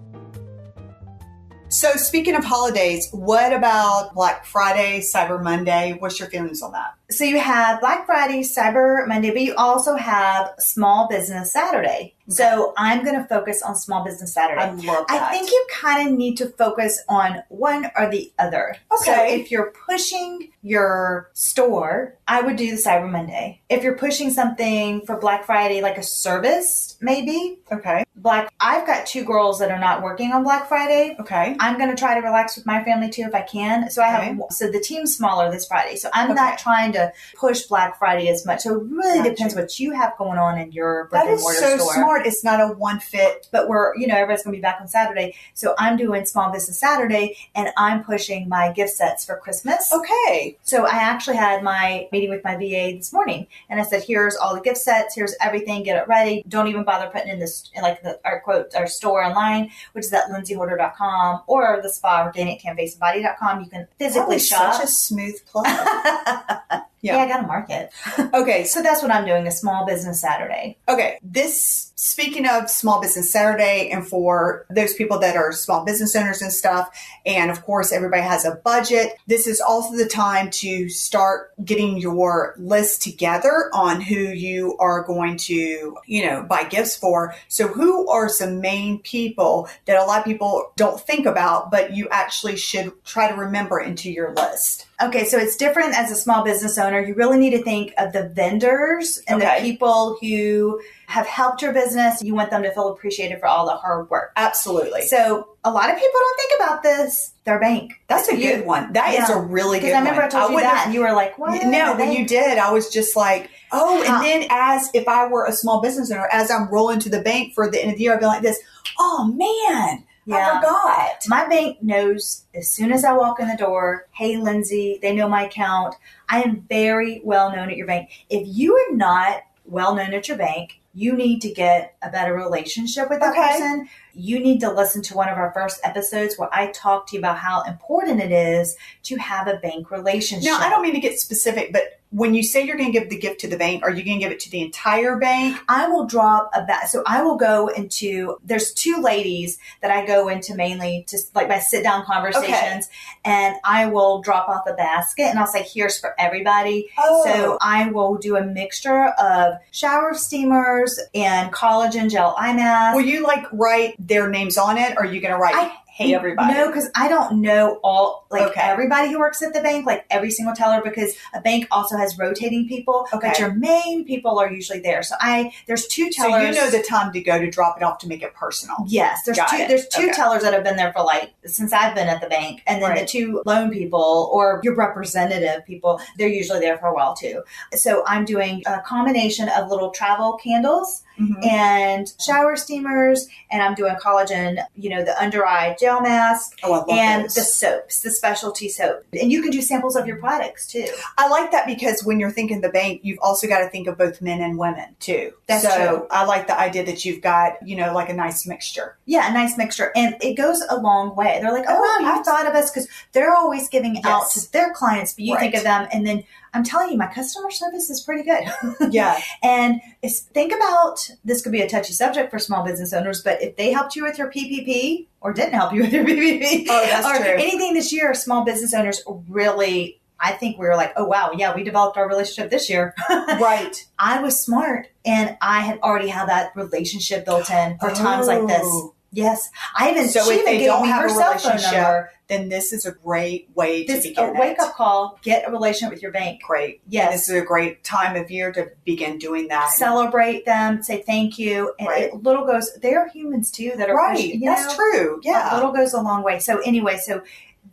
So 1.71 1.93
speaking 1.97 2.35
of 2.35 2.45
holidays, 2.45 3.09
what 3.13 3.53
about 3.53 4.15
Black 4.15 4.47
Friday, 4.47 5.01
Cyber 5.01 5.43
Monday? 5.43 5.97
What's 5.99 6.19
your 6.19 6.31
feelings 6.31 6.63
on 6.63 6.73
that? 6.73 6.98
So 7.11 7.25
you 7.25 7.39
have 7.41 7.81
Black 7.81 8.05
Friday, 8.05 8.41
Cyber 8.43 9.07
Monday, 9.09 9.31
but 9.31 9.41
you 9.41 9.55
also 9.57 9.97
have 9.97 10.53
Small 10.59 11.09
Business 11.09 11.51
Saturday. 11.51 12.15
So 12.29 12.75
I'm 12.77 13.03
going 13.03 13.17
to 13.17 13.25
focus 13.27 13.63
on 13.63 13.75
Small 13.77 14.05
Business 14.05 14.35
Saturday. 14.35 14.61
I 14.61 14.71
love 14.73 15.07
that. 15.09 15.23
I 15.23 15.31
think 15.33 15.51
you 15.51 15.67
kind 15.73 16.07
of 16.11 16.15
need 16.15 16.37
to 16.37 16.47
focus 16.51 17.03
on 17.09 17.43
one 17.49 17.91
or 17.97 18.11
the 18.11 18.31
other. 18.39 18.77
Okay. 18.93 19.05
So 19.05 19.13
Okay. 19.13 19.41
if 19.41 19.51
you're 19.51 19.73
pushing 19.87 20.51
your 20.61 21.31
store, 21.33 22.19
I 22.29 22.43
would 22.43 22.57
do 22.57 22.71
the 22.71 22.77
Cyber 22.77 23.11
Monday. 23.11 23.63
If 23.71 23.83
you're 23.83 23.97
pushing 23.97 24.29
something 24.31 25.01
for 25.07 25.17
Black 25.19 25.47
Friday, 25.47 25.81
like 25.81 25.97
a 25.97 26.03
service, 26.03 26.99
maybe 27.01 27.59
Okay. 27.73 28.05
Black. 28.17 28.53
I've 28.61 28.87
got 28.87 29.07
two 29.07 29.25
girls 29.25 29.61
that 29.61 29.71
are 29.71 29.79
not 29.79 30.03
working 30.03 30.33
on 30.33 30.43
Black 30.43 30.69
Friday. 30.69 31.17
Okay. 31.21 31.57
I'm 31.59 31.79
going 31.79 31.89
to 31.89 31.97
try 31.97 32.15
to 32.15 32.21
relax 32.21 32.57
with 32.57 32.67
my 32.67 32.85
family 32.85 33.09
too 33.09 33.23
if 33.23 33.35
I 33.35 33.41
can. 33.43 33.91
So 33.91 34.03
I 34.03 34.09
have 34.09 34.23
Okay. 34.35 34.39
so 34.51 34.71
the 34.71 34.81
team's 34.81 35.17
smaller 35.17 35.51
this 35.51 35.67
Friday. 35.67 35.97
So 35.97 36.11
I'm 36.13 36.27
Okay. 36.33 36.35
not 36.35 36.59
trying 36.59 36.93
to 36.93 36.98
push 37.37 37.63
Black 37.63 37.99
Friday 37.99 38.29
as 38.29 38.45
much. 38.47 38.61
So 38.61 38.77
it 38.77 38.83
really 38.85 39.19
Gotcha. 39.19 39.31
depends 39.31 39.55
what 39.55 39.79
you 39.81 39.93
have 39.93 40.17
going 40.19 40.39
on 40.39 40.59
in 40.59 40.73
your 40.73 41.07
brick 41.11 41.23
That 41.25 41.31
and 41.33 41.41
mortar 41.41 41.59
so 41.61 41.77
store 41.79 41.95
smart. 41.95 42.27
It's 42.27 42.45
not 42.45 42.61
a 42.61 42.69
one 42.75 43.01
fit. 43.01 43.47
but 43.53 43.69
we're 43.69 43.97
you 43.97 44.07
know 44.07 44.15
everybody's 44.15 44.43
going 44.45 44.53
to 44.55 44.59
be 44.59 44.63
back 44.63 44.79
on 44.81 44.89
saturday 44.89 45.35
so 45.55 45.75
i'm 45.79 45.97
doing 45.97 46.25
small 46.27 46.51
business 46.53 46.79
saturday 46.79 47.37
and 47.55 47.69
i'm 47.77 48.03
pushing 48.05 48.49
my 48.49 48.71
gift 48.73 48.91
sets 48.91 49.25
for 49.25 49.37
christmas 49.39 49.91
Okay. 49.93 50.57
so 50.63 50.85
i 50.87 50.95
actually 50.95 51.37
had 51.37 51.63
my 51.63 52.09
meeting 52.13 52.31
with 52.31 52.43
my 52.45 52.55
va 52.55 52.97
this 52.97 53.13
morning 53.13 53.47
and 53.69 53.81
i 53.81 53.85
said 53.85 54.03
here's 54.03 54.37
all 54.37 54.55
the 54.55 54.61
gift 54.61 54.79
sets 54.79 55.15
here's 55.15 55.35
everything 55.41 55.83
get 55.83 56.01
it 56.01 56.07
ready 56.09 56.43
don't 56.49 56.69
even 56.69 56.85
bother 56.85 57.09
putting 57.11 57.29
in 57.29 57.39
this 57.39 57.71
like 57.83 58.03
the 58.03 58.19
our 58.25 58.41
quote 58.41 58.75
our 58.75 58.87
store 58.87 59.23
online 59.25 59.71
which 59.93 60.05
is 60.05 60.13
at 60.13 60.29
lindseyholder.com 60.31 61.43
or 61.47 61.81
the 61.83 61.89
spa 61.91 62.25
organic 62.25 62.63
body.com 63.01 63.63
you 63.63 63.69
can 63.71 63.87
physically 63.99 64.39
shop 64.39 64.75
such 64.75 64.85
a 64.85 64.87
smooth 64.87 65.35
plug. 65.47 65.67
yeah. 67.01 67.19
i 67.19 67.27
gotta 67.27 67.47
market 67.47 67.91
okay. 68.35 68.65
so 68.65 68.83
that's 68.83 69.03
what 69.03 69.11
i'm 69.11 69.25
doing 69.25 69.47
a 69.47 69.53
small 69.53 69.87
business 69.87 70.21
saturday 70.21 70.77
Okay, 70.89 71.19
this 71.23 71.93
speaking 71.97 72.47
of 72.47 72.71
Small 72.71 72.99
Business 72.99 73.31
Saturday, 73.31 73.91
and 73.91 74.09
for 74.09 74.65
those 74.71 74.95
people 74.95 75.19
that 75.19 75.37
are 75.37 75.53
small 75.53 75.85
business 75.85 76.17
owners 76.17 76.41
and 76.41 76.51
stuff, 76.51 76.89
and 77.27 77.51
of 77.51 77.63
course, 77.63 77.93
everybody 77.93 78.23
has 78.23 78.47
a 78.47 78.55
budget. 78.55 79.13
This 79.27 79.47
is 79.47 79.61
also 79.61 79.97
the 79.97 80.09
time 80.09 80.49
to 80.51 80.89
start 80.89 81.51
getting 81.63 81.99
your 81.99 82.55
list 82.57 83.03
together 83.03 83.69
on 83.75 84.01
who 84.01 84.17
you 84.17 84.79
are 84.79 85.03
going 85.03 85.37
to, 85.37 85.99
you 86.07 86.27
know, 86.27 86.43
buy 86.43 86.65
gifts 86.65 86.97
for. 86.97 87.35
So, 87.49 87.69
who 87.69 88.09
are 88.09 88.31
some 88.31 88.63
main 88.63 89.01
people 89.01 89.69
that 89.85 90.01
a 90.01 90.07
lot 90.07 90.21
of 90.21 90.25
people 90.25 90.73
don't 90.77 90.99
think 90.99 91.27
about, 91.27 91.71
but 91.71 91.95
you 91.95 92.09
actually 92.11 92.57
should 92.57 92.93
try 93.05 93.29
to 93.29 93.35
remember 93.35 93.79
into 93.79 94.11
your 94.11 94.33
list? 94.33 94.88
Okay, 95.01 95.25
so 95.27 95.39
it's 95.39 95.55
different 95.55 95.97
as 95.97 96.11
a 96.11 96.17
small 96.17 96.43
business 96.43 96.77
owner. 96.77 96.99
You 97.01 97.15
really 97.15 97.39
need 97.39 97.51
to 97.51 97.63
think 97.63 97.93
of 97.99 98.13
the 98.13 98.31
vendors 98.31 99.21
and 99.29 99.41
Okay. 99.41 99.61
the 99.63 99.71
people 99.71 100.19
who 100.21 100.81
have 101.07 101.25
helped 101.27 101.63
your 101.63 101.73
business. 101.73 102.21
You 102.21 102.35
want 102.35 102.51
them 102.51 102.65
to 102.65 102.73
feel 102.73 102.89
appreciated 102.89 103.39
for 103.39 103.47
all 103.47 103.65
the 103.65 103.77
hard 103.77 104.11
work. 104.11 104.33
Absolutely. 104.37 105.03
So 105.03 105.47
a 105.65 105.71
lot 105.71 105.89
of 105.89 105.95
people 105.97 106.19
don't 106.19 106.37
think 106.37 106.53
about 106.61 106.83
this. 106.83 107.31
Their 107.45 107.61
bank. 107.61 107.93
That's 108.09 108.29
a 108.29 108.37
You- 108.37 108.57
good 108.57 108.67
one. 108.67 108.93
That 108.93 109.15
is 109.15 109.29
Yeah. 109.29 109.37
a 109.37 109.41
really 109.41 109.79
good 109.79 109.87
Because 109.87 109.95
I 109.95 109.99
remember 110.01 110.21
one. 110.23 110.27
I 110.27 110.31
told 110.31 110.51
you 110.53 110.61
that, 110.61 110.83
and 110.87 110.95
you 110.95 111.01
were 111.01 111.13
like, 111.13 111.39
"What?" 111.39 111.63
No, 111.65 111.95
when 111.95 112.11
you 112.13 112.27
did, 112.27 112.59
I 112.59 112.73
was 112.73 112.91
just 112.91 113.15
like, 113.15 113.51
oh, 113.71 114.03
How- 114.03 114.17
and 114.17 114.25
then 114.25 114.49
as 114.51 114.91
if 114.95 115.07
I 115.07 115.27
were 115.29 115.47
a 115.47 115.53
small 115.53 115.81
business 115.81 116.11
owner, 116.11 116.29
as 116.33 116.51
I'm 116.51 116.69
rolling 116.69 116.99
to 117.01 117.09
the 117.09 117.21
bank 117.21 117.55
for 117.55 117.71
the 117.71 117.81
end 117.81 117.93
of 117.93 117.99
the 117.99 118.03
year, 118.03 118.15
I'd 118.15 118.21
be 118.21 118.27
like 118.27 118.43
this, 118.43 118.59
oh 118.99 119.33
man, 119.33 120.03
I 120.31 120.37
Yeah. 120.37 120.61
forgot. 120.61 121.25
My 121.29 121.47
bank 121.49 121.83
knows 121.83 122.45
as 122.55 122.71
soon 122.71 122.93
as 122.93 123.05
I 123.05 123.13
walk 123.13 123.41
in 123.41 123.49
the 123.49 123.57
door, 123.57 124.07
hey, 124.13 124.37
Lindsey, 124.37 124.99
they 125.01 125.15
know 125.15 125.29
my 125.29 125.45
account. 125.45 125.95
I 126.29 126.43
am 126.43 126.67
very 126.69 127.21
well 127.25 127.51
known 127.51 127.71
at 127.71 127.77
your 127.77 127.87
bank. 127.87 128.11
If 128.29 128.47
you 128.47 128.75
are 128.77 128.95
not 128.95 129.43
well 129.65 129.95
known 129.95 130.13
at 130.15 130.29
your 130.29 130.37
bank, 130.37 130.81
you 130.95 131.15
need 131.15 131.41
to 131.43 131.51
get 131.51 131.97
a 132.03 132.11
better 132.11 132.35
relationship 132.35 133.09
with 133.09 133.21
that 133.21 133.31
Okay. 133.31 133.49
person. 133.53 133.89
You 134.19 134.41
need 134.41 134.61
to 134.61 134.73
listen 134.73 135.01
to 135.03 135.15
one 135.15 135.29
of 135.29 135.39
our 135.39 135.53
first 135.53 135.81
episodes 135.85 136.37
where 136.37 136.49
I 136.53 136.73
talk 136.73 137.07
to 137.09 137.17
you 137.17 137.21
about 137.21 137.39
how 137.39 137.63
important 137.63 138.21
it 138.21 138.33
is 138.33 138.77
to 139.05 139.17
have 139.17 139.47
a 139.47 139.57
bank 139.57 139.91
relationship. 139.91 140.45
Now, 140.45 140.59
I 140.59 140.69
don't 140.69 140.83
mean 140.83 140.95
to 140.95 141.01
get 141.01 141.21
specific, 141.21 141.73
but 141.73 141.99
when 142.11 142.35
you 142.35 142.43
say 142.43 142.65
you're 142.65 142.79
going 142.79 142.91
to 142.91 142.99
give 142.99 143.11
the 143.11 143.19
gift 143.19 143.41
to 143.41 143.49
the 143.49 143.59
bank, 143.59 143.83
are 143.83 143.91
you 143.91 144.03
going 144.03 144.19
to 144.19 144.25
give 144.25 144.33
it 144.33 144.41
to 144.41 144.51
the 144.51 144.63
entire 144.63 145.17
bank? 145.17 145.59
I 145.69 145.89
will 145.89 146.07
drop 146.07 146.51
a 146.55 146.65
bat. 146.65 146.89
So 146.89 147.03
I 147.07 147.23
will 147.23 147.37
go 147.37 147.69
into, 147.69 148.39
there's 148.43 148.73
two 148.73 149.03
ladies 149.03 149.59
that 149.83 149.91
I 149.91 150.07
go 150.07 150.29
into 150.29 150.55
mainly 150.55 151.05
to 151.09 151.19
like 151.35 151.49
my 151.49 151.59
sit 151.59 151.83
down 151.83 152.07
conversations 152.07 152.89
and 153.27 153.57
I 153.63 153.87
will 153.87 154.23
drop 154.23 154.49
off 154.49 154.67
a 154.67 154.73
basket 154.73 155.25
and 155.25 155.39
I'll 155.39 155.47
say, 155.47 155.63
here's 155.63 155.99
for 155.99 156.15
everybody. 156.19 156.89
Oh. 156.97 157.25
So 157.27 157.59
I 157.61 157.91
will 157.91 158.17
do 158.17 158.37
a 158.37 158.43
mixture 158.43 159.09
of 159.21 159.59
shower 159.71 160.15
steamers 160.15 160.99
and 161.15 161.53
collagen 161.53 162.11
gel 162.11 162.35
eye 162.39 162.55
mask. 162.55 162.97
Will 162.97 163.05
you 163.05 163.23
like 163.23 163.45
write 163.53 163.95
their 164.09 164.29
names 164.29 164.57
on 164.59 164.79
it, 164.79 164.97
or 164.97 165.03
are 165.03 165.07
you 165.07 165.21
going 165.21 165.33
to 165.35 165.39
write, 165.39 165.55
I- 165.55 165.73
hey, 165.89 166.15
everybody? 166.15 166.55
No, 166.55 166.69
because 166.69 166.89
I 166.95 167.09
don't 167.09 167.41
know 167.43 167.81
all 167.83 168.27
like 168.31 168.51
Okay. 168.51 168.61
everybody 168.63 169.11
who 169.11 169.19
works 169.19 169.43
at 169.43 169.53
the 169.53 169.61
bank, 169.61 169.85
like 169.85 170.05
every 170.11 170.31
single 170.31 170.55
teller, 170.55 170.81
because 170.83 171.15
a 171.35 171.41
bank 171.41 171.67
also 171.73 171.97
has 171.97 172.17
rotating 172.19 172.69
people. 172.69 173.07
Okay. 173.13 173.29
But 173.29 173.39
your 173.39 173.53
main 173.53 174.05
people 174.05 174.39
are 174.39 174.51
usually 174.51 174.79
there. 174.81 175.03
So 175.03 175.17
I 175.21 175.53
there's 175.67 175.87
two 175.89 176.09
tellers. 176.11 176.57
So 176.57 176.63
you 176.63 176.67
know 176.67 176.71
the 176.71 176.83
time 176.85 177.13
to 177.15 177.21
go 177.21 177.39
to 177.41 177.51
drop 177.51 177.77
it 177.79 177.83
off 177.83 177.99
to 177.99 178.07
make 178.09 178.23
it 178.23 178.33
personal. 178.35 178.77
Yes, 178.87 179.23
there's 179.25 179.39
Got 179.39 179.49
two. 179.51 179.57
it. 179.57 179.69
There's 179.69 179.89
two 179.89 180.05
Okay. 180.05 180.13
tellers 180.13 180.43
that 180.43 180.53
have 180.55 180.63
been 180.63 180.77
there 180.77 180.93
for 180.93 181.03
like 181.03 181.33
since 181.47 181.73
I've 181.73 181.95
been 181.97 182.07
at 182.09 182.21
the 182.21 182.29
bank, 182.29 182.63
and 182.67 182.81
then 182.83 182.95
the 182.95 183.05
two 183.05 183.43
loan 183.45 183.71
people 183.71 184.31
or 184.33 184.61
your 184.63 184.75
representative 184.75 185.65
people. 185.67 186.01
They're 186.17 186.29
usually 186.29 186.61
there 186.61 186.79
for 186.79 186.87
a 186.87 186.95
while 186.95 187.15
too. 187.17 187.43
So 187.75 188.05
I'm 188.07 188.25
doing 188.25 188.63
a 188.67 188.81
combination 188.83 189.49
of 189.49 189.69
little 189.69 189.91
travel 189.91 190.35
candles 190.35 191.03
Mhm. 191.19 191.47
and 191.47 192.13
shower 192.21 192.55
steamers, 192.57 193.27
and 193.51 193.63
I'm 193.63 193.75
doing 193.75 193.95
collagen. 193.97 194.65
You 194.77 194.91
know, 194.91 195.05
the 195.05 195.21
under 195.21 195.47
eye 195.47 195.77
gel 195.81 196.01
mask, 196.01 196.59
Oh, 196.63 196.85
and 196.91 197.25
those. 197.25 197.35
the 197.35 197.41
soaps, 197.43 198.01
the 198.03 198.11
specialty 198.11 198.69
soap. 198.69 199.05
And 199.19 199.33
you 199.33 199.41
can 199.43 199.51
do 199.51 199.63
samples 199.63 199.97
of 199.97 200.07
your 200.07 200.17
products 200.17 200.67
too. 200.67 200.87
I 201.17 201.29
like 201.29 201.51
that 201.53 201.67
because 201.67 202.05
when 202.05 202.21
you're 202.21 202.31
thinking 202.31 202.61
the 202.61 202.69
bank, 202.69 203.01
you've 203.03 203.19
also 203.21 203.47
got 203.49 203.61
to 203.61 203.69
think 203.69 203.89
of 203.89 203.97
both 203.99 204.21
men 204.21 204.41
and 204.43 204.59
women 204.59 204.95
too. 205.01 205.33
That's 205.47 205.63
so 205.63 205.77
true. 205.77 206.07
I 206.11 206.25
like 206.25 206.47
the 206.47 206.59
idea 206.59 206.85
that 206.85 207.05
you've 207.05 207.23
got, 207.23 207.55
you 207.67 207.77
know, 207.77 207.93
like 207.95 208.09
a 208.11 208.15
nice 208.15 208.47
mixture. 208.47 208.97
Yeah, 209.07 209.31
a 209.31 209.33
nice 209.33 209.57
mixture. 209.57 209.91
And 209.97 210.17
it 210.21 210.35
goes 210.35 210.63
a 210.69 210.77
long 210.77 211.17
way. 211.17 211.39
They're 211.41 211.53
like, 211.53 211.65
oh, 211.67 211.77
Oh, 211.81 212.03
wow, 212.03 212.17
you 212.17 212.25
thought 212.25 212.47
of 212.49 212.55
us 212.55 212.71
because 212.73 212.89
they're 213.13 213.33
always 213.37 213.69
giving 213.69 214.03
out 214.05 214.29
to 214.33 214.51
their 214.53 214.73
clients, 214.75 215.13
but 215.13 215.23
you 215.25 215.39
think 215.39 215.55
of 215.55 215.63
them. 215.63 215.87
And 215.93 216.05
then 216.05 216.25
I'm 216.55 216.65
telling 216.65 216.91
you, 216.91 216.97
my 216.99 217.07
customer 217.07 217.51
service 217.51 217.91
is 217.91 218.01
pretty 218.01 218.23
good. 218.23 218.45
Yeah. 218.91 219.21
And 219.43 219.81
think 220.03 220.53
about 220.53 220.97
this 221.25 221.43
could 221.43 221.53
be 221.53 221.61
a 221.61 221.69
touchy 221.69 221.93
subject 221.93 222.31
for 222.31 222.39
small 222.39 222.65
business 222.65 222.93
owners, 222.93 223.23
but 223.23 223.43
if 223.43 223.57
they 223.57 223.73
helped 223.73 223.97
you 223.97 224.03
with 224.05 224.17
your 224.19 224.31
PPP 224.31 225.07
or 225.21 225.33
didn't 225.33 225.53
help 225.55 225.73
you 225.73 225.83
with 225.83 225.93
your 225.93 226.05
PPP, 226.05 226.67
Oh, 226.69 226.87
that's 226.87 227.07
or 227.07 227.17
true. 227.23 227.33
anything 227.35 227.75
this 227.75 227.93
year, 227.93 228.15
small 228.15 228.45
business 228.45 228.73
owners 228.73 229.03
really, 229.29 230.01
I 230.21 230.33
think 230.33 230.59
we 230.59 230.67
were 230.67 230.75
like, 230.77 230.93
oh, 230.97 231.05
wow, 231.05 231.33
yeah, 231.37 231.55
we 231.55 231.63
developed 231.65 231.97
our 231.97 232.09
relationship 232.09 232.51
this 232.51 232.69
year. 232.71 232.95
right. 233.11 233.85
I 233.99 234.21
was 234.23 234.43
smart 234.43 234.89
and 235.05 235.37
I 235.41 235.61
had 235.61 235.79
already 235.81 236.09
had 236.09 236.29
that 236.29 236.53
relationship 236.57 237.25
built 237.25 237.51
in 237.51 237.79
for 237.79 237.91
times 237.91 238.27
like 238.27 238.47
this. 238.47 238.63
Oh. 238.63 238.95
Yes, 239.11 239.49
I 239.77 239.91
even 239.91 240.09
So 240.09 240.31
if 240.31 240.45
they 240.45 240.65
don't 240.67 240.87
have 240.87 241.07
a 241.07 241.09
cell 241.09 241.19
phone 241.39 241.53
relationship, 241.53 241.73
number. 241.73 242.11
Then 242.29 242.51
this 242.51 242.75
is 242.75 242.85
a 242.85 242.93
great 242.93 243.49
way 243.55 243.87
This 243.87 244.05
to 244.05 244.23
a 244.23 244.39
wake 244.39 244.59
up 244.61 244.75
call. 244.75 245.19
Get 245.23 245.49
a 245.49 245.51
relationship 245.51 245.95
with 245.95 246.03
your 246.03 246.13
bank. 246.13 246.43
Great. 246.47 246.83
And 246.85 246.93
Yes, 246.93 247.13
this 247.13 247.31
is 247.31 247.41
a 247.43 247.45
great 247.45 247.85
time 247.85 248.17
of 248.23 248.31
year 248.31 248.53
to 248.53 248.71
begin 248.85 249.17
doing 249.17 249.49
that. 249.49 249.71
celebrate 249.73 250.45
them. 250.45 250.83
Say 250.83 251.01
thank 251.01 251.39
you. 251.39 251.73
And 251.79 251.89
Right. 251.89 252.03
it 252.05 252.23
little 252.23 252.45
goes. 252.45 252.71
They 252.83 252.95
are 252.95 253.09
humans 253.09 253.51
too 253.51 253.73
that 253.79 253.89
are 253.89 253.95
right. 253.97 254.15
pushing, 254.15 254.41
That's 254.41 254.67
know? 254.67 254.75
true. 254.75 255.15
A 255.17 255.27
Yeah. 255.27 255.55
little 255.55 255.73
goes 255.73 255.95
a 255.95 256.03
long 256.03 256.23
way. 256.23 256.39
So 256.39 256.59
anyway, 256.59 256.99
so 256.99 257.23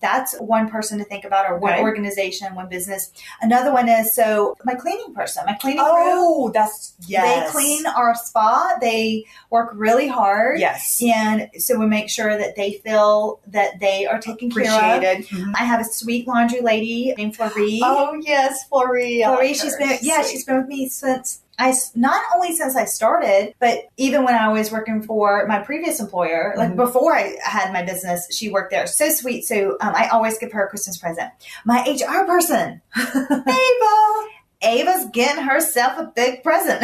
that's 0.02 0.36
one 0.40 0.70
person 0.70 0.98
to 1.00 1.06
think 1.06 1.24
about, 1.26 1.50
or 1.50 1.58
one 1.58 1.74
Okay. 1.74 1.82
organization, 1.82 2.54
one 2.56 2.68
business. 2.68 3.12
Another 3.42 3.72
one 3.72 3.88
is 3.88 4.14
so 4.14 4.56
my 4.66 4.74
cleaning 4.76 5.14
person, 5.14 5.44
my 5.46 5.54
cleaning 5.54 5.80
crew. 5.84 5.94
Oh, 5.94 6.52
that's 6.54 6.94
yes. 7.08 7.46
They 7.48 7.52
clean 7.52 7.86
our 7.86 8.14
spa. 8.16 8.74
They 8.82 9.26
work 9.50 9.72
really 9.74 10.08
hard. 10.08 10.60
Yes. 10.60 11.02
And 11.02 11.50
so 11.58 11.78
we 11.80 11.86
make 11.86 12.10
sure 12.10 12.38
that 12.38 12.56
they 12.56 12.74
feel 12.84 13.40
that 13.48 13.80
they 13.80 14.06
are 14.06 14.20
taken 14.20 14.52
care 14.52 14.64
of. 14.64 15.04
Appreciated. 15.04 15.28
Mhm. 15.28 15.54
I 15.56 15.64
have 15.64 15.80
a 15.80 15.86
sweet 15.86 16.28
laundry 16.28 16.62
lady 16.62 17.14
named 17.18 17.36
Florrie. 17.36 17.80
Oh 17.84 18.16
yes, 18.22 18.66
Florrie. 18.68 19.24
I 19.24 19.28
Florrie, 19.28 19.48
like 19.50 19.56
she's 19.56 19.74
her. 19.74 19.80
been 19.80 19.98
yeah, 20.02 20.22
she's 20.24 20.44
been 20.44 20.58
with 20.58 20.68
me 20.68 20.90
since 20.90 21.42
I 21.58 21.74
not 21.96 22.22
only 22.36 22.56
since 22.56 22.76
I 22.76 22.86
started, 22.86 23.54
but 23.60 23.80
even 23.98 24.24
when 24.24 24.36
I 24.36 24.50
was 24.50 24.72
working 24.72 25.02
for 25.02 25.46
my 25.48 25.60
previous 25.60 26.00
employer, 26.00 26.54
like 26.58 26.72
Mhm. 26.72 26.76
before 26.76 27.16
I 27.16 27.36
had 27.44 27.72
my 27.72 27.82
business, 27.84 28.28
she 28.32 28.50
worked 28.50 28.72
there. 28.72 28.88
So 28.88 29.10
sweet. 29.10 29.44
So 29.46 29.78
um, 29.82 29.94
I 29.96 30.08
always 30.10 30.38
give 30.38 30.52
her 30.52 30.66
a 30.66 30.70
Christmas 30.70 30.98
present. 30.98 31.32
My 31.66 31.82
HR 31.88 32.26
person, 32.26 32.82
Ava. 32.98 34.28
Ava's 34.66 35.10
getting 35.12 35.44
herself 35.44 35.98
a 35.98 36.12
big 36.16 36.44
present. 36.44 36.84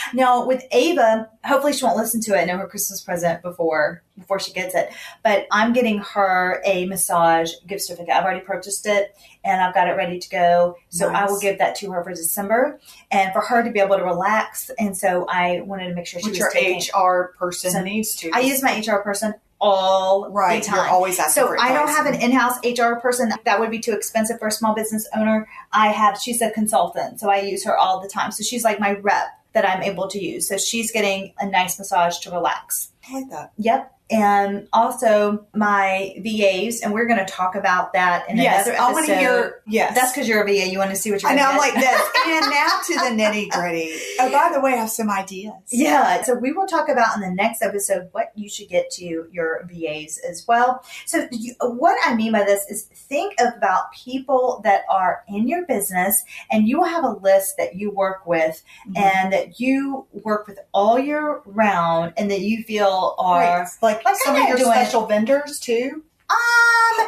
now 0.14 0.46
with 0.46 0.62
Ava, 0.70 1.28
hopefully 1.44 1.72
she 1.72 1.84
won't 1.84 1.96
listen 1.96 2.20
to 2.22 2.34
it 2.34 2.38
and 2.38 2.48
know 2.48 2.56
her 2.58 2.68
Christmas 2.68 3.00
present 3.02 3.42
before 3.42 4.02
before 4.18 4.38
she 4.38 4.52
gets 4.52 4.74
it. 4.74 4.90
But 5.22 5.46
I'm 5.50 5.72
getting 5.72 5.98
her 5.98 6.62
a 6.64 6.86
massage 6.86 7.50
gift 7.66 7.82
certificate. 7.82 8.14
I've 8.14 8.24
already 8.24 8.40
purchased 8.40 8.86
it 8.86 9.14
and 9.44 9.60
I've 9.60 9.74
got 9.74 9.88
it 9.88 9.92
ready 9.92 10.18
to 10.18 10.28
go. 10.30 10.76
So 10.88 11.12
I 11.12 11.26
will 11.26 11.38
give 11.38 11.58
that 11.58 11.74
to 11.76 11.90
her 11.92 12.02
for 12.02 12.10
December 12.10 12.80
and 13.10 13.32
for 13.32 13.40
her 13.42 13.62
to 13.62 13.70
be 13.70 13.80
able 13.80 13.98
to 13.98 14.04
relax. 14.04 14.70
And 14.78 14.96
so 14.96 15.26
I 15.28 15.60
wanted 15.60 15.88
to 15.88 15.94
make 15.94 16.06
sure 16.06 16.20
she 16.20 16.30
Which 16.30 16.38
was 16.38 16.38
your 16.38 16.50
taking. 16.50 16.80
HR 16.94 17.34
person 17.38 17.72
So 17.72 17.82
needs 17.82 18.16
to. 18.16 18.30
I 18.32 18.40
use 18.40 18.62
my 18.62 18.78
HR 18.78 19.02
person 19.02 19.34
all 19.60 20.30
right. 20.30 20.62
the 20.62 20.68
You're 20.70 20.76
time. 20.78 20.92
always 20.92 21.18
asking 21.18 21.42
So 21.42 21.56
I 21.58 21.72
don't 21.72 21.88
have 21.88 22.06
an 22.06 22.20
in-house 22.20 22.58
HR 22.64 23.00
person. 23.00 23.32
That 23.44 23.58
would 23.60 23.70
be 23.70 23.78
too 23.78 23.92
expensive 23.92 24.38
for 24.38 24.48
a 24.48 24.52
small 24.52 24.74
business 24.74 25.08
owner. 25.16 25.48
I 25.72 25.88
have. 25.88 26.18
She's 26.18 26.42
a 26.42 26.50
consultant, 26.50 27.20
so 27.20 27.30
I 27.30 27.40
use 27.40 27.64
her 27.64 27.76
all 27.76 28.00
the 28.00 28.08
time. 28.08 28.32
So 28.32 28.42
she's 28.42 28.64
like 28.64 28.78
my 28.80 28.92
rep 28.92 29.28
that 29.52 29.66
I'm 29.66 29.82
able 29.82 30.08
to 30.08 30.22
use. 30.22 30.48
So 30.48 30.58
she's 30.58 30.92
getting 30.92 31.32
a 31.38 31.46
nice 31.46 31.78
massage 31.78 32.18
to 32.18 32.30
relax. 32.30 32.90
I 33.08 33.14
like 33.14 33.30
that. 33.30 33.52
Yep. 33.58 33.95
And 34.08 34.68
also 34.72 35.46
my 35.54 36.14
VAs, 36.20 36.80
and 36.82 36.92
we're 36.92 37.06
going 37.06 37.18
to 37.18 37.24
talk 37.24 37.56
about 37.56 37.92
that 37.94 38.28
in 38.30 38.36
yes, 38.36 38.66
another 38.66 38.80
I 38.80 38.84
episode. 38.84 38.92
want 38.92 39.06
to 39.08 39.16
hear. 39.18 39.62
Yes, 39.66 39.94
That's 39.96 40.12
because 40.12 40.28
you're 40.28 40.42
a 40.42 40.46
VA. 40.46 40.68
You 40.70 40.78
want 40.78 40.90
to 40.90 40.96
see 40.96 41.10
what 41.10 41.22
you're. 41.22 41.32
I 41.32 41.34
know. 41.34 41.42
I'm 41.44 41.56
like 41.56 41.74
this. 41.74 42.02
and 42.26 42.50
now 42.50 42.68
to 42.86 42.94
the 42.94 43.22
nitty 43.22 43.50
gritty. 43.50 43.92
Oh, 44.18 44.30
by 44.32 44.50
the 44.52 44.60
way, 44.60 44.72
I 44.72 44.76
have 44.76 44.90
some 44.90 45.10
ideas. 45.10 45.52
Yeah, 45.70 46.22
so 46.22 46.34
we 46.34 46.50
will 46.52 46.66
talk 46.66 46.88
about 46.88 47.14
in 47.16 47.20
the 47.20 47.30
next 47.30 47.60
episode 47.60 48.08
what 48.12 48.32
you 48.34 48.48
should 48.48 48.68
get 48.68 48.90
to 48.92 49.26
your 49.30 49.68
VAs 49.70 50.18
as 50.26 50.46
well. 50.48 50.82
So, 51.04 51.28
you, 51.32 51.54
what 51.60 51.98
I 52.04 52.14
mean 52.14 52.32
by 52.32 52.44
this 52.44 52.64
is 52.70 52.84
think 52.84 53.34
about 53.38 53.92
people 53.92 54.62
that 54.64 54.82
are 54.90 55.22
in 55.28 55.48
your 55.48 55.66
business 55.66 56.24
and 56.50 56.66
you 56.66 56.78
will 56.78 56.86
have 56.86 57.04
a 57.04 57.10
list 57.10 57.56
that 57.58 57.74
you 57.76 57.90
work 57.90 58.26
with 58.26 58.62
Mhm. 58.88 58.98
and 58.98 59.32
that 59.34 59.60
you 59.60 60.06
work 60.12 60.46
with 60.46 60.60
all 60.72 60.98
year 60.98 61.42
round 61.44 62.14
and 62.16 62.30
that 62.30 62.40
you 62.40 62.62
feel 62.62 63.14
are. 63.18 63.40
Right. 63.40 63.68
like, 63.82 63.95
like 64.04 64.16
some 64.24 64.36
of 64.36 64.48
your 64.48 64.58
special 64.58 65.06
vendors 65.06 65.58
too. 65.58 66.02
Um, 66.28 66.36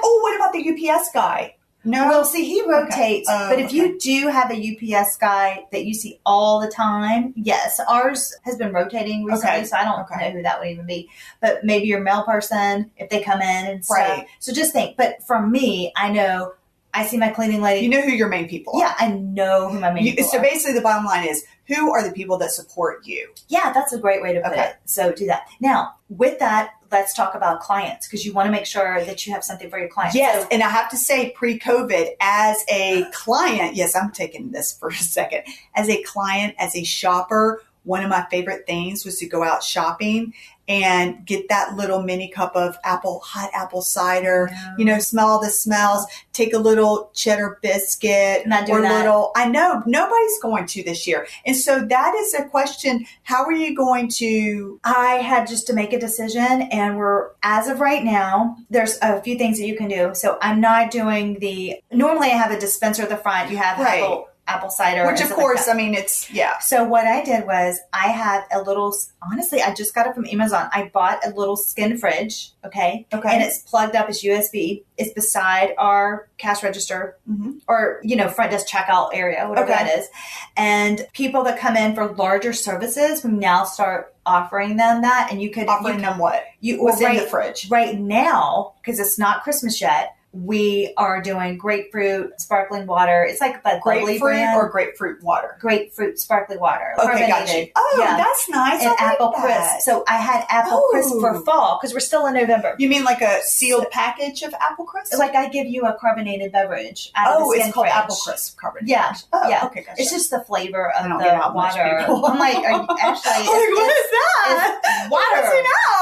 Oh, 0.00 0.20
what 0.22 0.36
about 0.36 0.52
the 0.52 0.90
UPS 0.90 1.10
guy? 1.12 1.54
No. 1.84 2.06
well, 2.08 2.24
see, 2.24 2.44
he 2.44 2.62
rotates, 2.68 3.28
Oh, 3.30 3.48
but 3.48 3.58
if 3.58 3.66
okay. 3.66 3.76
you 3.76 3.98
do 3.98 4.28
have 4.28 4.50
a 4.50 4.54
UPS 4.54 5.16
guy 5.16 5.64
that 5.72 5.86
you 5.86 5.94
see 5.94 6.20
all 6.26 6.60
the 6.60 6.68
time, 6.68 7.32
yes, 7.36 7.80
ours 7.88 8.34
has 8.42 8.56
been 8.56 8.72
rotating 8.72 9.24
recently, 9.24 9.56
Okay. 9.58 9.64
so 9.64 9.76
I 9.76 9.84
don't 9.84 10.00
Okay. 10.00 10.28
know 10.28 10.30
who 10.36 10.42
that 10.42 10.58
would 10.60 10.68
even 10.68 10.86
be. 10.86 11.08
But 11.40 11.64
maybe 11.64 11.86
your 11.86 12.00
mail 12.00 12.24
person, 12.24 12.90
if 12.96 13.08
they 13.08 13.22
come 13.22 13.40
in 13.40 13.66
and 13.66 13.84
stuff. 13.84 13.96
Right. 13.96 14.26
So 14.40 14.52
just 14.52 14.72
think. 14.72 14.96
But 14.96 15.22
for 15.26 15.40
me, 15.40 15.92
I 15.96 16.10
know 16.10 16.52
I 16.94 17.06
see 17.06 17.18
my 17.18 17.28
cleaning 17.28 17.60
lady. 17.60 17.84
you 17.84 17.90
know 17.90 18.00
who 18.00 18.10
your 18.12 18.28
main 18.28 18.48
people 18.48 18.74
are. 18.74 18.80
yeah, 18.80 18.94
I 18.98 19.08
know 19.12 19.68
who 19.68 19.78
my 19.78 19.92
main 19.92 20.04
You, 20.06 20.12
people 20.14 20.30
so 20.30 20.38
are. 20.38 20.42
basically, 20.42 20.72
the 20.74 20.80
bottom 20.80 21.04
line 21.04 21.28
is 21.28 21.44
who 21.66 21.92
are 21.92 22.02
the 22.02 22.12
people 22.12 22.38
that 22.38 22.50
support 22.50 23.06
you? 23.06 23.28
Yeah, 23.48 23.72
that's 23.74 23.92
a 23.92 23.98
great 23.98 24.22
way 24.22 24.32
to 24.32 24.40
put 24.40 24.52
Okay. 24.52 24.62
it. 24.70 24.76
So 24.86 25.12
do 25.12 25.26
that. 25.26 25.46
Now, 25.60 25.96
with 26.08 26.38
that, 26.38 26.70
let's 26.90 27.12
talk 27.12 27.34
about 27.34 27.60
clients 27.60 28.06
because 28.06 28.24
you 28.24 28.32
want 28.32 28.46
to 28.46 28.50
make 28.50 28.64
sure 28.64 29.04
that 29.04 29.26
you 29.26 29.32
have 29.34 29.44
something 29.44 29.68
for 29.68 29.78
your 29.78 29.88
clients. 29.90 30.16
Yes, 30.16 30.42
So- 30.42 30.48
and 30.50 30.62
I 30.62 30.70
have 30.70 30.88
to 30.90 30.96
say, 30.96 31.30
pre-COVID, 31.32 32.12
as 32.20 32.64
a 32.70 33.04
client, 33.12 33.74
yes, 33.76 33.94
I'm 33.94 34.10
taking 34.10 34.50
this 34.52 34.72
for 34.72 34.88
a 34.88 34.94
second. 34.94 35.42
As 35.74 35.90
a 35.90 36.02
client, 36.04 36.54
as 36.58 36.74
a 36.74 36.84
shopper, 36.84 37.62
one 37.84 38.02
of 38.02 38.08
my 38.08 38.26
favorite 38.30 38.66
things 38.66 39.04
was 39.04 39.18
to 39.18 39.26
go 39.26 39.42
out 39.44 39.62
shopping 39.62 40.32
and 40.68 41.24
get 41.26 41.48
that 41.48 41.76
little 41.76 42.02
mini 42.02 42.28
cup 42.28 42.54
of 42.54 42.76
apple 42.84 43.20
hot 43.20 43.50
apple 43.54 43.82
cider. 43.82 44.50
You 44.76 44.84
know, 44.84 44.98
smell 44.98 45.26
all 45.28 45.40
the 45.42 45.50
smells. 45.50 46.06
Take 46.32 46.52
a 46.52 46.58
little 46.58 47.10
cheddar 47.14 47.58
biscuit 47.62 48.46
Not 48.46 48.66
doing 48.66 48.78
or 48.78 48.82
that. 48.82 48.98
little. 48.98 49.32
I 49.34 49.48
know 49.48 49.82
nobody's 49.86 50.38
going 50.40 50.66
to 50.66 50.82
this 50.84 51.06
year, 51.06 51.26
and 51.46 51.56
so 51.56 51.84
that 51.84 52.14
is 52.14 52.34
a 52.34 52.44
question. 52.44 53.06
How 53.24 53.44
are 53.44 53.52
you 53.52 53.74
going 53.74 54.08
to? 54.10 54.78
I 54.84 55.14
had 55.16 55.48
just 55.48 55.66
to 55.68 55.72
make 55.72 55.92
a 55.92 55.98
decision, 55.98 56.62
and 56.70 56.96
we're 56.96 57.30
as 57.42 57.68
of 57.68 57.80
right 57.80 58.04
now. 58.04 58.56
There's 58.70 58.98
a 59.02 59.20
few 59.22 59.36
things 59.38 59.58
that 59.58 59.66
you 59.66 59.76
can 59.76 59.88
do. 59.88 60.10
So 60.14 60.38
I'm 60.42 60.60
not 60.60 60.90
doing 60.90 61.38
the. 61.40 61.76
Normally, 61.90 62.28
I 62.28 62.36
have 62.36 62.52
a 62.52 62.60
dispenser 62.60 63.02
at 63.02 63.08
the 63.08 63.16
front. 63.16 63.50
You 63.50 63.56
have 63.56 63.78
Right. 63.78 64.02
apple 64.02 64.27
apple 64.48 64.70
cider, 64.70 65.06
Which 65.06 65.20
of 65.20 65.26
stuff 65.26 65.30
like 65.32 65.38
course. 65.38 65.68
I 65.68 65.74
mean, 65.74 65.94
it's 65.94 66.30
yeah. 66.32 66.58
So 66.58 66.82
what 66.84 67.06
I 67.06 67.22
did 67.22 67.46
was 67.46 67.78
I 67.92 68.08
had 68.08 68.44
a 68.52 68.60
little. 68.62 68.92
Honestly, 69.22 69.60
I 69.60 69.74
just 69.74 69.94
got 69.94 70.06
it 70.06 70.14
from 70.14 70.26
Amazon. 70.26 70.68
I 70.72 70.90
bought 70.92 71.24
a 71.24 71.30
little 71.30 71.56
skin 71.56 71.98
fridge. 71.98 72.52
Okay. 72.64 73.06
Okay. 73.12 73.28
And 73.32 73.42
it's 73.42 73.58
plugged 73.58 73.94
up 73.94 74.08
as 74.08 74.22
USB. 74.22 74.84
It's 74.96 75.12
beside 75.12 75.74
our 75.78 76.28
cash 76.38 76.62
register 76.62 77.16
Mhm. 77.30 77.60
or, 77.68 78.00
you 78.02 78.16
know, 78.16 78.28
front 78.28 78.50
desk 78.52 78.66
checkout 78.66 79.10
area, 79.12 79.46
whatever 79.48 79.70
Okay. 79.72 79.84
that 79.84 79.98
is. 79.98 80.08
And 80.56 81.06
people 81.12 81.42
that 81.44 81.58
come 81.58 81.76
in 81.76 81.94
for 81.94 82.06
larger 82.14 82.52
services, 82.52 83.22
we 83.24 83.30
now 83.30 83.64
start 83.64 84.14
offering 84.24 84.76
them 84.76 85.02
that. 85.02 85.28
And 85.30 85.40
you 85.42 85.50
could, 85.50 85.68
offering 85.68 85.96
you, 85.96 86.00
them 86.02 86.18
what? 86.18 86.44
you 86.60 86.82
What's 86.82 87.02
right, 87.02 87.16
in 87.18 87.24
the 87.24 87.28
fridge? 87.28 87.68
right 87.70 87.98
now, 87.98 88.74
because 88.82 88.98
it's 89.00 89.18
not 89.18 89.42
Christmas 89.42 89.80
yet, 89.80 90.14
we 90.44 90.92
are 90.96 91.20
doing 91.20 91.56
grapefruit, 91.58 92.40
sparkling 92.40 92.86
water. 92.86 93.24
It's 93.24 93.40
like 93.40 93.62
the 93.64 93.80
Grapefruit 93.82 94.20
brand. 94.20 94.56
or 94.56 94.68
grapefruit 94.68 95.22
water? 95.22 95.56
grapefruit, 95.60 96.18
sparkling 96.18 96.60
water. 96.60 96.94
Okay, 96.98 97.26
got 97.28 97.48
you. 97.52 97.68
Oh, 97.74 97.96
Yeah. 98.00 98.16
that's 98.16 98.48
nice. 98.48 98.82
and 98.82 98.90
I 98.90 98.92
like 98.92 99.00
apple 99.14 99.32
that. 99.36 99.42
crisp. 99.72 99.84
So 99.84 100.04
I 100.06 100.16
had 100.16 100.44
apple 100.48 100.82
crisp 100.90 101.14
for 101.20 101.36
Oh. 101.36 101.40
fall 101.42 101.78
because 101.80 101.92
we're 101.94 102.00
still 102.00 102.26
in 102.26 102.34
November. 102.34 102.74
You 102.78 102.88
mean 102.88 103.04
like 103.04 103.20
a 103.20 103.42
sealed 103.42 103.90
package 103.90 104.42
of 104.42 104.54
apple 104.54 104.84
crisp? 104.84 105.18
Like 105.18 105.34
I 105.34 105.48
give 105.48 105.66
you 105.66 105.82
a 105.82 105.94
carbonated 105.94 106.52
beverage 106.52 107.10
oh, 107.16 107.52
it's 107.52 107.72
called 107.72 107.86
fridge. 107.86 107.96
apple 107.96 108.16
crisp 108.16 108.58
carbonated. 108.58 108.88
Yeah, 108.90 109.12
Oh, 109.32 109.48
yeah. 109.48 109.64
Okay, 109.66 109.82
gotcha. 109.82 110.00
It's 110.00 110.10
just 110.12 110.30
the 110.30 110.40
flavor 110.40 110.90
of 110.92 111.04
the 111.04 111.50
water. 111.54 112.04
I'm 112.08 112.38
like, 112.38 112.56
are 112.56 112.70
you, 112.72 112.86
actually, 113.00 113.32
like, 113.32 113.48
it's, 113.48 113.78
what 113.78 113.90
it's, 113.90 113.98
is 113.98 114.10
that? 114.10 114.80
it's 114.84 115.10
water. 115.10 115.48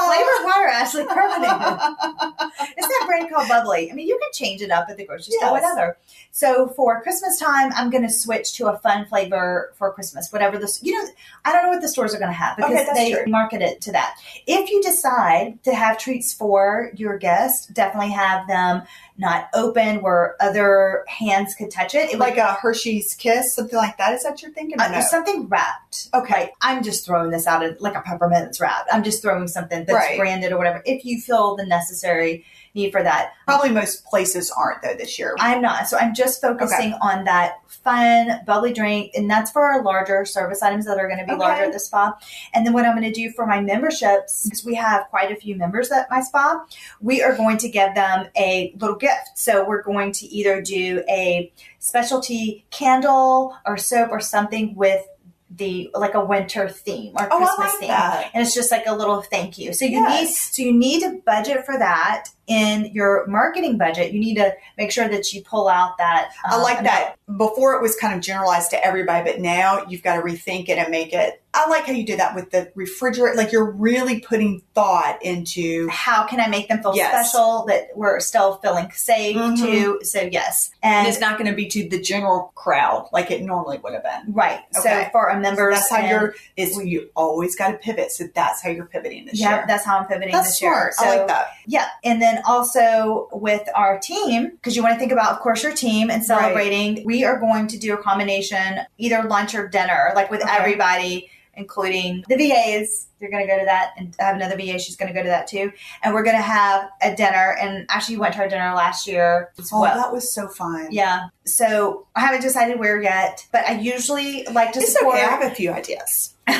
Flavored 0.07 0.45
water, 0.45 0.67
actually 0.67 1.05
carbonated. 1.05 1.47
Isn't 2.77 2.91
that 2.99 3.03
brand 3.07 3.29
called 3.29 3.47
Bubbly. 3.49 3.91
I 3.91 3.95
mean, 3.95 4.07
you 4.07 4.17
can 4.21 4.26
change 4.33 4.61
it 4.61 4.71
up 4.71 4.87
at 4.89 4.97
the 4.97 5.05
grocery 5.05 5.33
store, 5.39 5.51
whatever. 5.51 5.97
So 6.31 6.67
for 6.75 7.01
Christmas 7.01 7.39
time, 7.39 7.71
I'm 7.75 7.89
going 7.89 8.03
to 8.03 8.11
switch 8.13 8.53
to 8.57 8.67
a 8.67 8.77
fun 8.79 9.05
flavor 9.05 9.73
for 9.75 9.91
Christmas, 9.93 10.31
whatever 10.31 10.57
this, 10.57 10.79
you 10.83 10.93
know, 10.93 11.09
I 11.45 11.51
don't 11.53 11.63
know 11.63 11.69
what 11.69 11.81
the 11.81 11.87
stores 11.87 12.13
are 12.13 12.19
going 12.19 12.29
to 12.29 12.33
have 12.37 12.57
because 12.57 12.71
Okay, 12.71 12.93
they 12.93 13.13
true. 13.13 13.25
market 13.31 13.61
it 13.61 13.81
to 13.81 13.91
that. 13.93 14.15
If 14.45 14.69
you 14.69 14.81
decide 14.83 15.63
to 15.63 15.73
have 15.73 15.97
treats 15.97 16.33
for 16.33 16.91
your 16.95 17.17
guests, 17.17 17.65
definitely 17.67 18.11
have 18.11 18.47
them 18.47 18.83
not 19.19 19.47
open 19.55 20.01
where 20.03 20.35
other 20.39 21.03
hands 21.07 21.55
could 21.55 21.71
touch 21.71 21.95
it. 21.95 22.09
It 22.09 22.11
would- 22.11 22.19
like 22.19 22.37
a 22.37 22.53
Hershey's 22.53 23.15
Kiss, 23.15 23.55
something 23.55 23.75
like 23.77 23.97
that. 23.97 24.13
Is 24.13 24.23
that 24.23 24.39
you're 24.43 24.51
thinking? 24.51 24.79
Uh, 24.79 24.89
no? 24.89 25.01
something 25.01 25.47
wrapped. 25.47 26.09
Okay. 26.13 26.51
I'm 26.61 26.83
just 26.83 27.03
throwing 27.03 27.31
this 27.31 27.47
out 27.47 27.63
at 27.63 27.81
like 27.81 27.95
a 27.95 28.01
peppermint 28.01 28.45
that's 28.45 28.59
wrapped. 28.61 28.89
I'm 28.93 29.03
just 29.03 29.23
throwing 29.23 29.47
something 29.47 29.85
that's 29.85 29.95
Right. 29.95 30.19
branded 30.19 30.51
or 30.51 30.57
whatever. 30.57 30.83
If 30.85 31.03
you 31.03 31.19
feel 31.19 31.55
the 31.55 31.65
necessary 31.65 32.45
need 32.77 32.91
for 32.91 33.03
that, 33.03 33.33
Probably 33.45 33.71
most 33.71 34.05
places 34.05 34.51
aren't 34.57 34.81
though 34.81 34.95
this 34.97 35.17
year. 35.17 35.35
I'm 35.39 35.61
not. 35.61 35.87
So 35.87 35.97
I'm 35.97 36.13
just 36.13 36.41
focusing 36.41 36.93
on 37.01 37.23
that 37.25 37.59
fun, 37.67 38.41
bubbly 38.45 38.73
drink. 38.73 39.11
And 39.15 39.29
that's 39.29 39.51
for 39.51 39.63
our 39.63 39.83
larger 39.83 40.25
service 40.25 40.61
items 40.61 40.85
that 40.85 40.97
are 40.97 41.07
going 41.07 41.19
to 41.19 41.25
be 41.25 41.31
Okay. 41.31 41.39
larger 41.39 41.63
at 41.63 41.73
the 41.73 41.79
spa. 41.79 42.17
And 42.53 42.65
then 42.65 42.73
what 42.73 42.85
I'm 42.85 42.97
going 42.97 43.11
to 43.11 43.17
do 43.17 43.31
for 43.31 43.45
my 43.45 43.61
memberships, 43.61 44.43
because 44.43 44.65
we 44.65 44.75
have 44.75 45.07
quite 45.09 45.31
a 45.31 45.35
few 45.35 45.55
members 45.55 45.91
at 45.91 46.09
my 46.09 46.21
spa, 46.21 46.65
we 47.01 47.21
are 47.23 47.35
going 47.35 47.57
to 47.57 47.69
give 47.69 47.95
them 47.95 48.27
a 48.37 48.73
little 48.79 48.97
gift. 48.97 49.31
So 49.35 49.65
we're 49.65 49.81
going 49.83 50.11
to 50.13 50.25
either 50.27 50.61
do 50.61 51.03
a 51.09 51.51
specialty 51.79 52.65
candle 52.69 53.55
or 53.65 53.77
soap 53.77 54.09
or 54.11 54.19
something 54.19 54.75
with 54.75 55.05
the 55.49 55.89
like 55.93 56.13
a 56.13 56.23
winter 56.23 56.67
theme 56.67 57.13
or 57.17 57.27
oh, 57.31 57.37
Christmas 57.37 57.71
like 57.73 57.79
theme 57.79 57.87
that. 57.89 58.31
and 58.33 58.45
it's 58.45 58.53
just 58.53 58.71
like 58.71 58.85
a 58.85 58.93
little 58.93 59.21
thank 59.21 59.57
you. 59.57 59.73
So 59.73 59.85
you 59.85 59.91
Yes. 60.01 60.21
need 60.21 60.33
so 60.35 60.61
you 60.63 60.73
need 60.73 61.01
to 61.01 61.21
budget 61.25 61.65
for 61.65 61.77
that 61.77 62.25
in 62.47 62.91
your 62.93 63.25
marketing 63.27 63.77
budget. 63.77 64.11
You 64.13 64.19
need 64.19 64.35
to 64.35 64.53
make 64.77 64.91
sure 64.91 65.07
that 65.07 65.31
you 65.33 65.41
pull 65.43 65.67
out 65.69 65.97
that. 65.97 66.31
I 66.45 66.55
um, 66.55 66.61
like 66.61 66.79
amount. 66.79 66.85
that. 67.27 67.37
Before 67.37 67.75
it 67.75 67.81
was 67.81 67.95
kind 67.95 68.13
of 68.13 68.21
generalized 68.21 68.71
to 68.71 68.85
everybody, 68.85 69.29
but 69.29 69.39
now 69.39 69.85
you've 69.87 70.03
got 70.03 70.15
to 70.17 70.21
rethink 70.21 70.69
it 70.69 70.77
and 70.77 70.89
make 70.89 71.13
it. 71.13 71.41
I 71.57 71.67
like 71.69 71.85
how 71.85 71.91
you 71.93 72.05
did 72.05 72.19
that 72.19 72.35
with 72.35 72.51
the 72.51 72.71
refrigerator. 72.75 73.35
Like 73.35 73.51
you're 73.51 73.69
really 73.71 74.19
putting 74.19 74.61
thought 74.75 75.17
into. 75.23 75.87
How 75.89 76.25
can 76.27 76.39
I 76.39 76.47
make 76.47 76.67
them 76.69 76.81
feel 76.83 76.95
Yes. 76.95 77.31
special 77.31 77.65
that 77.67 77.89
we're 77.95 78.19
still 78.19 78.57
feeling 78.57 78.91
safe 78.93 79.35
Mhm. 79.35 79.57
too? 79.57 79.99
So 80.03 80.21
yes, 80.31 80.69
And 80.83 80.93
and 80.93 81.07
it's 81.07 81.19
not 81.19 81.37
going 81.39 81.49
to 81.49 81.55
be 81.55 81.67
to 81.69 81.89
the 81.89 81.99
general 81.99 82.51
crowd 82.55 83.09
like 83.11 83.31
it 83.31 83.41
normally 83.41 83.79
would 83.79 83.93
have 83.93 84.03
been. 84.03 84.33
right. 84.33 84.59
Okay. 84.77 85.03
So 85.05 85.09
for 85.11 85.29
our 85.31 85.39
members, 85.39 85.75
That's 85.75 85.89
how 85.89 86.05
you're. 86.07 86.35
Is 86.55 86.77
you 86.77 87.09
always 87.15 87.55
got 87.55 87.69
to 87.71 87.77
pivot. 87.77 88.11
So 88.11 88.25
that's 88.35 88.61
how 88.61 88.69
you're 88.69 88.85
pivoting 88.85 89.25
this 89.25 89.39
Yeah, 89.39 89.55
year. 89.57 89.65
that's 89.67 89.83
how 89.85 89.97
I'm 89.97 90.05
pivoting 90.05 90.31
That's 90.33 90.49
this 90.49 90.59
smart. 90.59 90.75
year. 90.75 90.91
So, 90.97 91.05
I 91.05 91.17
like 91.17 91.27
that. 91.27 91.47
Yeah, 91.65 91.87
and 92.03 92.21
then 92.21 92.41
also 92.45 93.29
with 93.31 93.67
our 93.75 93.97
team, 93.99 94.51
because 94.51 94.75
you 94.75 94.83
want 94.83 94.93
to 94.95 94.99
think 94.99 95.11
about, 95.11 95.31
of 95.31 95.39
course, 95.39 95.63
your 95.63 95.71
team 95.73 96.09
and 96.11 96.23
celebrating. 96.23 97.03
We 97.05 97.23
are 97.23 97.39
going 97.39 97.67
to 97.67 97.77
do 97.77 97.93
a 97.93 97.97
combination, 97.97 98.81
either 98.97 99.23
lunch 99.23 99.55
or 99.55 99.67
dinner, 99.67 100.11
like 100.15 100.29
with 100.29 100.41
Okay. 100.43 100.55
everybody, 100.55 101.29
including 101.57 102.23
the 102.29 102.35
VAs. 102.37 103.07
They're 103.19 103.31
going 103.31 103.47
to 103.47 103.51
go 103.51 103.57
to 103.59 103.65
that, 103.65 103.93
and 103.97 104.15
I 104.19 104.25
have 104.25 104.35
another 104.35 104.55
VA. 104.55 104.77
She's 104.77 104.95
going 104.95 105.11
to 105.11 105.13
go 105.13 105.23
to 105.23 105.29
that 105.29 105.47
too. 105.47 105.71
And 106.03 106.13
we're 106.13 106.23
going 106.23 106.35
to 106.35 106.41
have 106.41 106.87
a 107.01 107.15
dinner. 107.15 107.57
And 107.59 107.85
actually, 107.89 108.17
went 108.17 108.35
to 108.35 108.41
our 108.41 108.47
dinner 108.47 108.73
last 108.75 109.07
year 109.07 109.51
Oh, 109.73 109.81
well. 109.81 109.95
that 109.95 110.13
was 110.13 110.31
so 110.31 110.47
fun. 110.47 110.89
Yeah. 110.91 111.29
So 111.45 112.05
I 112.15 112.19
haven't 112.21 112.41
decided 112.41 112.79
where 112.79 113.01
yet, 113.01 113.45
but 113.51 113.65
I 113.65 113.79
usually 113.79 114.45
like 114.51 114.71
to 114.73 114.79
It's 114.79 114.93
support. 114.93 115.15
okay. 115.15 115.25
I 115.25 115.29
have 115.29 115.51
a 115.51 115.55
few 115.55 115.71
ideas. 115.71 116.35